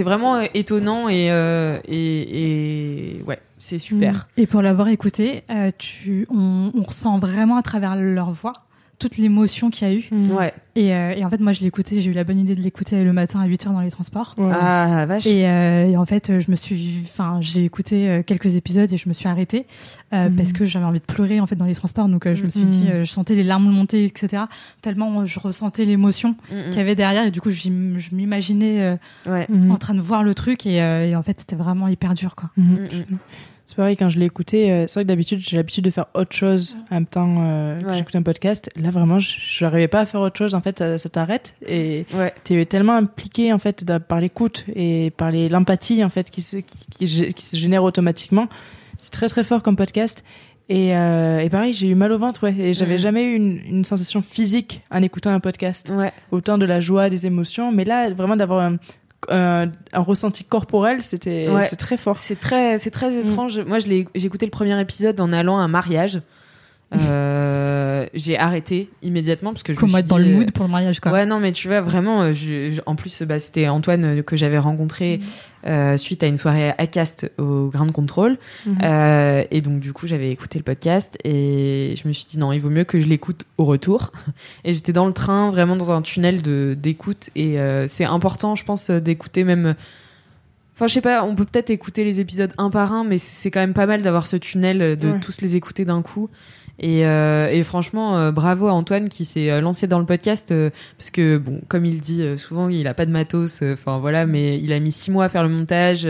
vraiment 0.00 0.36
euh, 0.36 0.44
étonnant 0.54 1.08
et 1.08 1.30
euh, 1.30 1.78
et, 1.86 3.18
et 3.18 3.22
ouais, 3.22 3.40
c'est 3.58 3.78
super. 3.78 4.28
Et 4.36 4.46
pour 4.46 4.62
l'avoir 4.62 4.88
écouté, 4.88 5.42
euh, 5.50 5.70
tu, 5.76 6.26
on, 6.30 6.72
on 6.74 6.82
ressent 6.82 7.18
vraiment 7.18 7.56
à 7.56 7.62
travers 7.62 7.96
leur 7.96 8.30
voix 8.32 8.54
toute 8.98 9.16
l'émotion 9.18 9.70
qu'il 9.70 9.88
y 9.88 9.90
a 9.90 9.94
eu. 9.94 10.04
Ouais. 10.32 10.52
Et, 10.76 10.92
euh, 10.94 11.14
et 11.14 11.24
en 11.24 11.30
fait, 11.30 11.40
moi, 11.40 11.52
je 11.52 11.60
l'ai 11.60 11.66
écouté, 11.66 12.00
j'ai 12.00 12.10
eu 12.10 12.14
la 12.14 12.24
bonne 12.24 12.38
idée 12.38 12.54
de 12.54 12.60
l'écouter 12.60 13.04
le 13.04 13.12
matin 13.12 13.40
à 13.40 13.46
8h 13.46 13.66
dans 13.72 13.80
les 13.80 13.90
transports. 13.90 14.34
Ah 14.38 14.86
la 14.88 15.06
vache. 15.06 15.26
Et, 15.26 15.46
euh, 15.46 15.86
et 15.90 15.96
en 15.96 16.04
fait, 16.04 16.40
je 16.40 16.50
me 16.50 16.56
suis, 16.56 17.00
enfin, 17.04 17.38
j'ai 17.40 17.64
écouté 17.64 18.08
euh, 18.08 18.22
quelques 18.22 18.56
épisodes 18.56 18.92
et 18.92 18.96
je 18.96 19.08
me 19.08 19.14
suis 19.14 19.28
arrêtée 19.28 19.66
euh, 20.12 20.28
Mhm. 20.28 20.36
parce 20.36 20.52
que 20.52 20.64
j'avais 20.64 20.84
envie 20.84 21.00
de 21.00 21.04
pleurer 21.04 21.38
en 21.40 21.46
fait 21.46 21.56
dans 21.56 21.64
les 21.66 21.74
transports. 21.74 22.08
Donc, 22.08 22.26
euh, 22.26 22.34
je 22.34 22.44
me 22.44 22.50
suis 22.50 22.60
Mhm. 22.62 22.68
dit, 22.68 22.86
euh, 22.88 23.04
je 23.04 23.10
sentais 23.10 23.34
les 23.34 23.44
larmes 23.44 23.68
monter, 23.70 24.04
etc. 24.04 24.44
Tellement 24.82 25.24
je 25.26 25.38
ressentais 25.38 25.84
l'émotion 25.84 26.36
Mm, 26.50 26.54
mm. 26.56 26.70
qu'il 26.70 26.78
y 26.78 26.80
avait 26.80 26.94
derrière 26.94 27.24
et 27.26 27.30
du 27.30 27.40
coup, 27.40 27.50
je 27.50 27.68
m'imaginais 28.12 28.98
Ouais. 29.26 29.46
En 29.70 29.76
train 29.76 29.94
de 29.94 30.00
voir 30.00 30.22
le 30.22 30.34
truc 30.34 30.66
et, 30.66 30.82
euh, 30.82 31.08
et 31.08 31.14
en 31.16 31.22
fait, 31.22 31.40
c'était 31.40 31.56
vraiment 31.56 31.88
hyper 31.88 32.14
dur, 32.14 32.34
quoi. 32.36 32.50
C'est 33.66 33.76
pareil, 33.76 33.96
quand 33.96 34.10
je 34.10 34.18
l'ai 34.18 34.26
écouté, 34.26 34.70
euh, 34.70 34.84
c'est 34.86 34.94
vrai 34.94 35.04
que 35.04 35.08
d'habitude, 35.08 35.38
j'ai 35.40 35.56
l'habitude 35.56 35.84
de 35.84 35.90
faire 35.90 36.04
autre 36.14 36.34
chose 36.36 36.76
en 36.90 36.96
même 36.96 37.06
temps 37.06 37.34
euh, 37.38 37.80
que 37.80 37.86
Ouais. 37.86 37.94
j'écoute 37.94 38.14
un 38.14 38.22
podcast. 38.22 38.70
Là, 38.76 38.90
vraiment, 38.90 39.18
je 39.20 39.64
n'arrivais 39.64 39.88
pas 39.88 40.00
à 40.00 40.06
faire 40.06 40.20
autre 40.20 40.36
chose. 40.36 40.54
En 40.54 40.60
fait, 40.60 40.78
ça, 40.78 40.98
ça 40.98 41.08
t'arrête 41.08 41.54
et 41.66 42.04
Ouais. 42.14 42.34
tu 42.44 42.60
es 42.60 42.66
tellement 42.66 42.92
impliqué 42.94 43.54
en 43.54 43.58
fait 43.58 43.84
par 44.06 44.20
l'écoute 44.20 44.64
et 44.74 45.12
par 45.16 45.32
l'empathie 45.32 46.04
en 46.04 46.10
fait 46.10 46.30
qui 46.30 46.42
se, 46.42 46.58
qui, 46.58 46.78
qui 46.90 47.04
gé- 47.06 47.32
qui 47.32 47.44
se 47.46 47.56
génère 47.56 47.84
automatiquement. 47.84 48.48
C'est 48.98 49.12
très 49.12 49.28
très 49.28 49.44
fort 49.44 49.62
comme 49.62 49.76
podcast. 49.76 50.22
Et, 50.68 50.94
euh, 50.96 51.40
et 51.40 51.48
pareil, 51.50 51.72
j'ai 51.72 51.88
eu 51.88 51.94
mal 51.94 52.12
au 52.12 52.18
ventre, 52.18 52.44
ouais. 52.44 52.54
Et 52.58 52.74
j'avais 52.74 52.94
Mhm. 52.94 52.98
jamais 53.00 53.22
eu 53.24 53.34
une, 53.34 53.60
une 53.66 53.84
sensation 53.84 54.20
physique 54.22 54.82
en 54.90 55.02
écoutant 55.02 55.30
un 55.30 55.40
podcast. 55.40 55.90
Ouais. 55.94 56.12
Autant 56.30 56.58
de 56.58 56.66
la 56.66 56.80
joie, 56.82 57.08
des 57.10 57.26
émotions, 57.26 57.70
mais 57.72 57.84
là, 57.84 58.10
vraiment 58.10 58.36
d'avoir 58.36 58.60
un, 58.60 58.76
un, 59.28 59.70
un 59.92 60.00
ressenti 60.00 60.44
corporel, 60.44 61.02
c'était 61.02 61.48
Ouais. 61.48 61.66
très 61.68 61.96
fort. 61.96 62.18
C'est 62.18 62.38
très, 62.38 62.78
c'est 62.78 62.90
très 62.90 63.14
étrange. 63.16 63.60
Moi, 63.60 63.78
je 63.78 63.88
l'ai, 63.88 64.08
j'ai 64.14 64.26
écouté 64.26 64.46
le 64.46 64.50
premier 64.50 64.78
épisode 64.80 65.20
en 65.20 65.32
allant 65.32 65.58
à 65.58 65.62
un 65.62 65.68
mariage. 65.68 66.20
Euh, 66.96 68.06
j'ai 68.14 68.38
arrêté 68.38 68.88
immédiatement 69.02 69.52
parce 69.52 69.62
que 69.62 69.72
je 69.72 69.76
me 69.78 69.80
Comment 69.80 69.92
suis 69.94 70.00
être 70.00 70.08
dans 70.08 70.18
le 70.18 70.26
euh, 70.26 70.32
mood 70.34 70.50
pour 70.52 70.64
le 70.66 70.70
mariage, 70.70 71.00
quoi. 71.00 71.12
Ouais, 71.12 71.26
non, 71.26 71.40
mais 71.40 71.52
tu 71.52 71.68
vois, 71.68 71.80
vraiment, 71.80 72.22
euh, 72.22 72.32
je, 72.32 72.70
je- 72.70 72.80
en 72.86 72.94
plus, 72.96 73.22
bah, 73.22 73.38
c'était 73.38 73.68
Antoine 73.68 74.22
que 74.22 74.36
j'avais 74.36 74.58
rencontré 74.58 75.20
euh, 75.66 75.96
suite 75.96 76.22
à 76.22 76.26
une 76.26 76.36
soirée 76.36 76.70
à 76.76 76.86
Cast 76.86 77.30
au 77.38 77.68
Ground 77.68 77.92
Control. 77.92 78.36
Mhm. 78.66 78.78
Euh, 78.84 79.44
et 79.50 79.60
donc, 79.60 79.80
du 79.80 79.92
coup, 79.92 80.06
j'avais 80.06 80.30
écouté 80.30 80.58
le 80.58 80.64
podcast 80.64 81.16
et 81.24 81.94
je 82.00 82.06
me 82.08 82.12
suis 82.12 82.26
dit, 82.26 82.38
non, 82.38 82.52
il 82.52 82.58
vaut 82.60 82.70
mieux 82.70 82.84
que 82.84 83.00
je 83.00 83.06
l'écoute 83.06 83.44
au 83.58 83.64
retour. 83.64 84.12
Et 84.64 84.72
j'étais 84.72 84.92
dans 84.92 85.06
le 85.06 85.12
train, 85.12 85.50
vraiment 85.50 85.76
dans 85.76 85.92
un 85.92 86.02
tunnel 86.02 86.42
de, 86.42 86.76
d'écoute. 86.78 87.30
Et 87.36 87.56
c'est 87.88 88.04
important, 88.04 88.54
je 88.54 88.64
pense, 88.64 88.90
d'écouter 88.90 89.44
même. 89.44 89.74
Enfin, 90.76 90.88
je 90.88 90.94
sais 90.94 91.00
pas, 91.00 91.24
on 91.24 91.36
peut 91.36 91.44
peut-être 91.44 91.70
écouter 91.70 92.02
les 92.02 92.18
épisodes 92.18 92.52
un 92.58 92.68
par 92.68 92.92
un, 92.92 93.04
mais 93.04 93.16
c'est 93.16 93.50
quand 93.52 93.60
même 93.60 93.74
pas 93.74 93.86
mal 93.86 94.02
d'avoir 94.02 94.26
ce 94.26 94.34
tunnel, 94.36 94.98
de 94.98 95.08
Ouais. 95.12 95.20
tous 95.20 95.40
les 95.40 95.54
écouter 95.54 95.84
d'un 95.84 96.02
coup. 96.02 96.28
Et, 96.80 97.06
euh, 97.06 97.48
et 97.50 97.62
franchement, 97.62 98.16
euh, 98.18 98.32
bravo 98.32 98.66
à 98.66 98.72
Antoine 98.72 99.08
qui 99.08 99.24
s'est 99.24 99.48
euh, 99.50 99.60
lancé 99.60 99.86
dans 99.86 100.00
le 100.00 100.06
podcast 100.06 100.52
parce 100.98 101.10
que 101.10 101.38
bon, 101.38 101.60
comme 101.68 101.84
il 101.84 102.00
dit 102.00 102.36
souvent, 102.36 102.68
il 102.68 102.86
a 102.88 102.94
pas 102.94 103.06
de 103.06 103.12
matos. 103.12 103.62
Enfin 103.62 103.98
voilà, 103.98 104.26
mais 104.26 104.58
il 104.60 104.72
a 104.72 104.80
mis 104.80 104.90
six 104.92 105.10
mois 105.10 105.24
à 105.26 105.28
faire 105.28 105.44
le 105.44 105.48
montage. 105.50 106.08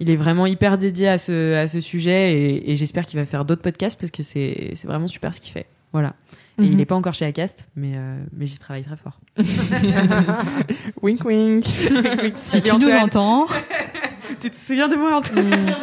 il 0.00 0.10
est 0.10 0.16
vraiment 0.16 0.46
hyper 0.46 0.78
dédié 0.78 1.08
à 1.08 1.18
ce 1.18 1.54
à 1.56 1.66
ce 1.66 1.80
sujet 1.80 2.32
et, 2.32 2.70
et 2.72 2.76
j'espère 2.76 3.04
qu'il 3.04 3.20
va 3.20 3.26
faire 3.26 3.44
d'autres 3.44 3.62
podcasts 3.62 3.98
parce 4.00 4.10
que 4.10 4.22
c'est 4.22 4.70
c'est 4.74 4.86
vraiment 4.86 5.08
super 5.08 5.34
ce 5.34 5.40
qu'il 5.40 5.52
fait. 5.52 5.66
Voilà. 5.92 6.14
Et 6.60 6.62
Mhm. 6.62 6.72
il 6.72 6.80
est 6.80 6.86
pas 6.86 6.96
encore 6.96 7.14
chez 7.14 7.24
Acast, 7.24 7.68
mais 7.76 7.92
euh, 7.94 8.16
mais 8.36 8.46
j'y 8.46 8.58
travaille 8.58 8.82
très 8.82 8.96
fort. 8.96 9.20
Wink 11.02 11.24
wink. 11.24 11.64
Si 12.36 12.62
tu 12.62 12.76
nous 12.76 12.90
entends, 12.90 13.46
tu 14.40 14.50
te 14.50 14.56
souviens 14.56 14.88
de 14.88 14.96
moi, 14.96 15.16
Antoine? 15.18 15.74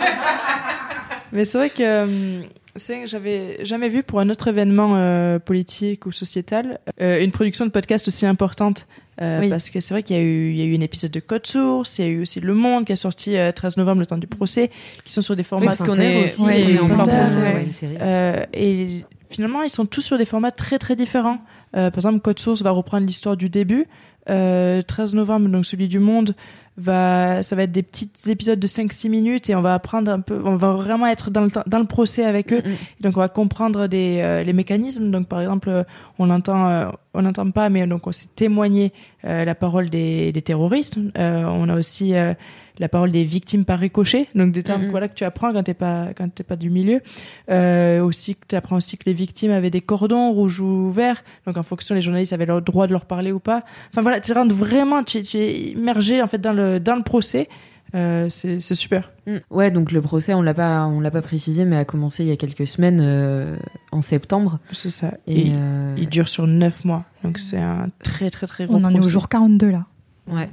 Mais 1.32 1.46
c'est 1.46 1.58
vrai 1.58 1.70
que 1.70 2.42
c'est 2.76 2.94
vrai 2.94 3.04
que 3.04 3.10
j'avais 3.10 3.64
jamais 3.66 3.90
vu 3.90 4.04
pour 4.04 4.20
un 4.20 4.30
autre 4.30 4.48
événement 4.48 4.94
euh, 4.96 5.40
politique 5.40 6.06
ou 6.06 6.12
sociétal 6.12 6.80
euh, 7.02 7.24
une 7.24 7.32
production 7.32 7.66
de 7.66 7.72
podcast 7.72 8.08
aussi 8.08 8.26
importante. 8.26 8.88
Euh, 9.22 9.40
Oui. 9.42 9.50
Parce 9.50 9.70
que 9.70 9.80
c'est 9.80 9.94
vrai 9.94 10.04
qu'il 10.04 10.18
y 10.18 10.20
a 10.20 10.22
eu 10.22 10.50
il 10.52 10.58
y 10.58 10.62
a 10.62 10.66
eu 10.66 10.76
un 10.76 10.82
épisode 10.82 11.12
de 11.12 11.22
Code 11.22 11.48
Source, 11.48 12.00
il 12.00 12.06
y 12.06 12.08
a 12.08 12.12
eu 12.12 12.22
aussi 12.22 12.42
Le 12.42 12.54
Monde 12.54 12.84
qui 12.86 12.92
a 12.92 12.98
sorti 12.98 13.38
euh, 13.38 13.52
13 13.54 13.78
novembre 13.78 14.00
le 14.02 14.06
temps 14.06 14.18
du 14.18 14.28
procès, 14.28 14.72
qui 15.06 15.14
sont 15.14 15.22
sur 15.22 15.36
des 15.38 15.44
formats 15.44 15.68
parce 15.68 15.80
qu'on 15.82 15.96
est 15.96 16.26
aussi 16.26 16.42
Ouais, 16.44 16.60
et 16.60 16.80
en 16.80 16.86
plein 16.86 17.00
Inter, 17.00 17.12
procès, 17.12 17.36
ouais. 17.38 17.54
ouais. 17.54 17.64
une 17.64 17.72
série. 17.72 17.96
Euh, 18.02 18.46
et 18.54 19.06
finalement, 19.30 19.62
ils 19.64 19.70
sont 19.70 19.86
tous 19.86 20.02
sur 20.02 20.18
des 20.18 20.26
formats 20.26 20.52
très 20.52 20.78
très 20.80 20.98
différents. 20.98 21.40
Euh, 21.78 21.90
par 21.92 22.00
exemple, 22.00 22.20
Code 22.20 22.40
Source 22.40 22.62
va 22.62 22.72
reprendre 22.72 23.06
l'histoire 23.06 23.38
du 23.38 23.48
début. 23.50 23.86
Euh, 24.30 24.82
13 24.82 25.14
novembre, 25.14 25.50
donc 25.50 25.66
celui 25.66 25.88
du 25.88 26.00
monde, 26.00 26.36
va, 26.78 27.42
ça 27.42 27.56
va 27.56 27.64
être 27.64 27.72
des 27.72 27.84
petits 27.84 28.10
épisodes 28.28 28.60
de 28.60 28.68
5-6 28.68 29.10
minutes 29.10 29.50
et 29.50 29.56
on 29.56 29.62
va 29.62 29.74
apprendre 29.74 30.12
un 30.12 30.20
peu, 30.20 30.42
on 30.44 30.56
va 30.56 30.72
vraiment 30.72 31.08
être 31.08 31.32
dans 31.32 31.42
le, 31.42 31.50
dans 31.68 31.80
le 31.80 31.86
procès 31.86 32.26
avec 32.26 32.52
eux. 32.52 32.62
Mm, 32.66 32.70
mm. 32.70 32.76
Donc 33.02 33.18
on 33.18 33.20
va 33.20 33.30
comprendre 33.30 33.88
des, 33.88 34.20
euh, 34.22 34.44
les 34.44 34.54
mécanismes. 34.54 35.10
Donc 35.12 35.28
par 35.28 35.40
exemple, 35.42 35.70
euh, 35.70 35.84
on 36.20 36.30
entend, 36.30 36.68
euh, 36.68 36.88
on 37.14 37.22
n'entend 37.22 37.50
pas, 37.52 37.70
mais 37.70 37.88
donc 37.88 38.08
on 38.08 38.12
sait 38.12 38.28
témoigner 38.36 38.92
euh, 39.26 39.46
la 39.46 39.56
parole 39.56 39.90
des, 39.90 40.32
des 40.32 40.42
terroristes. 40.42 40.98
Euh, 41.18 41.44
on 41.46 41.70
a 41.70 41.76
aussi 41.78 42.16
euh, 42.16 42.34
la 42.80 42.90
parole 42.90 43.12
des 43.12 43.24
victimes 43.24 43.66
par 43.66 43.80
ricochet, 43.80 44.28
donc 44.36 44.52
des 44.52 44.64
termes 44.64 44.88
voilà 44.90 45.08
que 45.08 45.16
tu 45.16 45.24
apprends 45.24 45.54
quand 45.54 45.64
t'es 45.64 45.74
pas 45.74 46.10
quand 46.16 46.28
t'es 46.34 46.44
pas 46.44 46.56
du 46.56 46.70
milieu. 46.70 47.02
Euh, 47.50 48.02
aussi 48.02 48.36
tu 48.48 48.56
apprends 48.56 48.78
aussi 48.78 48.98
que 48.98 49.06
les 49.06 49.14
victimes 49.14 49.52
avaient 49.52 49.70
des 49.70 49.82
cordons 49.82 50.32
rouges 50.32 50.60
ou 50.60 50.90
verts, 50.90 51.24
donc 51.46 51.58
en 51.58 51.64
fonction 51.64 51.96
les 51.96 52.02
journalistes 52.02 52.34
avaient 52.34 52.46
le 52.46 52.62
droit 52.62 52.88
de 52.88 52.92
leur 52.92 53.06
parler 53.06 53.32
ou 53.32 53.40
pas. 53.40 53.64
Enfin 53.90 54.02
voilà, 54.02 54.15
tu 54.20 54.34
rentres 54.34 54.56
vraiment, 54.56 55.04
tu, 55.04 55.22
tu 55.22 55.38
es 55.38 55.70
immergé 55.72 56.22
en 56.22 56.28
fait 56.28 56.40
dans 56.40 56.54
le 56.54 56.80
dans 56.80 56.96
le 56.96 57.04
procès. 57.04 57.48
Euh, 57.94 58.28
c'est 58.30 58.60
super. 58.74 59.12
Mm. 59.26 59.38
Ouais, 59.52 59.72
donc 59.72 59.92
le 59.94 60.02
procès, 60.02 60.34
on 60.34 60.42
l'a 60.42 60.54
pas, 60.54 60.86
on 60.86 61.00
l'a 61.00 61.12
pas 61.12 61.22
précisé, 61.22 61.64
mais 61.64 61.78
a 61.78 61.86
commencé 61.86 62.24
il 62.24 62.28
y 62.30 62.32
a 62.32 62.36
quelques 62.36 62.68
semaines, 62.68 63.00
euh, 63.02 63.56
en 63.94 64.02
septembre. 64.02 64.60
C'est 64.74 64.90
ça. 64.90 65.14
Et, 65.28 65.48
Et 65.50 65.54
euh, 65.56 65.96
il 65.98 66.10
dure 66.10 66.28
sur 66.28 66.46
neuf 66.46 66.84
mois, 66.84 67.06
donc 67.24 67.38
c'est 67.40 67.60
un 67.60 67.90
très 68.04 68.30
très 68.30 68.48
très 68.48 68.66
gros 68.66 68.76
on 68.76 68.84
en 68.84 68.94
est 68.94 69.00
au 69.00 69.04
jour 69.08 69.30
42 69.30 69.70
là. 69.70 69.86
Ouais, 70.28 70.50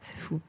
c'est 0.00 0.16
fou. 0.18 0.40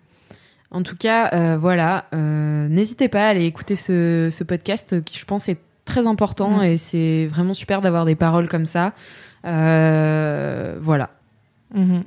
En 0.71 0.81
tout 0.83 0.95
cas, 0.95 1.31
euh, 1.33 1.57
voilà, 1.57 2.05
euh, 2.13 2.69
n'hésitez 2.69 3.09
pas 3.09 3.25
à 3.25 3.29
aller 3.29 3.43
écouter 3.45 3.75
ce, 3.75 4.29
ce 4.31 4.43
podcast 4.45 5.03
qui, 5.03 5.19
je 5.19 5.25
pense, 5.25 5.49
est 5.49 5.57
très 5.83 6.05
important 6.07 6.59
Mm. 6.59 6.63
et 6.63 6.77
c'est 6.77 7.25
vraiment 7.27 7.53
super 7.53 7.81
d'avoir 7.81 8.05
des 8.05 8.15
paroles 8.15 8.47
comme 8.47 8.67
ça. 8.67 8.93
Euh, 9.45 10.77
voilà, 10.79 11.09
Mhm. 11.73 12.03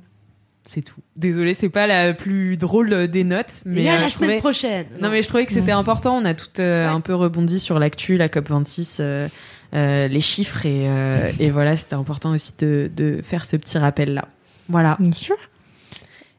C'est 0.66 0.82
tout. 0.82 1.00
Désolée, 1.16 1.54
c'est 1.54 1.68
pas 1.68 1.86
la 1.86 2.14
plus 2.14 2.56
drôle 2.56 3.08
des 3.08 3.24
notes, 3.24 3.62
mais 3.64 3.82
Et 3.84 3.90
à 3.90 3.94
euh, 3.96 4.00
la 4.00 4.08
semaine 4.08 4.30
trouvais- 4.30 4.38
prochaine. 4.38 4.86
Non, 5.00 5.10
mais 5.10 5.22
je 5.22 5.28
trouvais 5.28 5.44
que 5.46 5.52
c'était 5.52 5.74
Mm. 5.74 5.78
important. 5.78 6.16
On 6.16 6.24
a 6.24 6.34
tout 6.34 6.46
euh, 6.60 6.86
Ouais. 6.86 6.92
un 6.92 7.00
peu 7.00 7.14
rebondi 7.14 7.58
sur 7.58 7.78
l'actu, 7.78 8.16
la 8.16 8.28
COP 8.28 8.48
26, 8.48 8.98
euh, 9.00 9.28
euh, 9.74 10.08
les 10.08 10.20
chiffres 10.20 10.64
et, 10.66 10.88
euh, 10.88 11.30
et 11.40 11.50
voilà, 11.50 11.76
c'était 11.76 11.94
important 11.94 12.30
aussi 12.32 12.52
de, 12.58 12.90
de 12.94 13.20
faire 13.22 13.44
ce 13.44 13.56
petit 13.56 13.76
rappel 13.78 14.14
là. 14.14 14.26
Voilà. 14.68 14.96
Bien 15.00 15.12
sûr. 15.12 15.36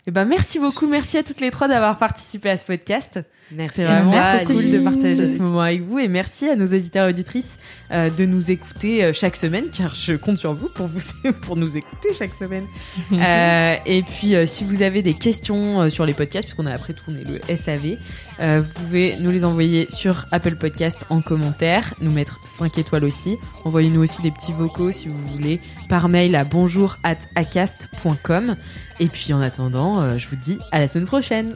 Et 0.08 0.12
ben 0.12 0.26
merci 0.26 0.60
beaucoup, 0.60 0.88
merci 0.88 1.18
à 1.18 1.24
toutes 1.24 1.40
les 1.40 1.50
trois 1.52 1.68
d'avoir 1.68 1.98
participé 1.98 2.50
à 2.50 2.58
ce 2.58 2.66
podcast. 2.66 3.20
Merci. 3.52 3.76
C'est 3.76 3.86
vraiment 3.86 4.12
Merci. 4.12 4.46
cool 4.54 4.72
de 4.72 4.80
partager 4.80 5.26
ce 5.26 5.40
moment 5.40 5.62
avec 5.62 5.82
vous 5.82 6.00
et 6.00 6.08
merci 6.08 6.50
à 6.50 6.56
nos 6.56 6.66
auditeurs 6.66 7.08
et 7.08 7.10
auditrices 7.10 7.60
euh, 7.92 8.10
de 8.10 8.26
nous 8.26 8.52
écouter 8.52 9.04
euh, 9.04 9.14
chaque 9.14 9.36
semaine 9.36 9.66
car 9.72 9.94
je 9.94 10.14
compte 10.14 10.38
sur 10.38 10.54
vous 10.54 10.70
pour 10.70 10.88
vous 10.88 11.00
pour 11.42 11.56
nous 11.56 11.78
écouter 11.78 12.10
chaque 12.18 12.34
semaine. 12.34 12.66
Euh, 13.14 13.76
et 13.86 14.02
puis 14.02 14.34
si 14.48 14.64
vous 14.64 14.82
avez 14.82 15.02
des 15.02 15.14
questions 15.14 15.90
sur 15.90 16.06
les 16.06 16.14
podcasts 16.14 16.48
puisqu'on 16.48 16.66
a 16.66 16.74
après 16.74 16.94
tout 16.94 17.04
on 17.08 17.16
est 17.16 17.24
le 17.24 17.40
SAV, 17.56 17.98
vous 18.40 18.70
pouvez 18.74 19.16
nous 19.20 19.30
les 19.30 19.46
envoyer 19.46 19.88
sur 19.90 20.26
Apple 20.32 20.56
Podcast 20.56 21.06
en 21.10 21.22
commentaire, 21.22 21.94
nous 22.02 22.12
mettre 22.12 22.40
5 22.58 22.78
étoiles 22.78 23.06
aussi. 23.06 23.38
Envoyez-nous 23.66 24.02
aussi 24.02 24.22
des 24.24 24.32
petits 24.32 24.52
vocaux 24.52 24.92
si 24.92 25.08
vous 25.08 25.28
voulez 25.28 25.60
par 25.90 26.10
mail 26.10 26.36
à 26.36 26.44
bonjour 26.44 26.98
at 27.04 27.20
acast.com. 27.36 28.56
Et 29.00 29.08
puis 29.08 29.32
en 29.34 29.42
attendant, 29.42 30.18
je 30.18 30.28
vous 30.28 30.36
dis 30.36 30.60
à 30.72 30.80
la 30.80 30.88
semaine 30.88 31.06
prochaine. 31.06 31.56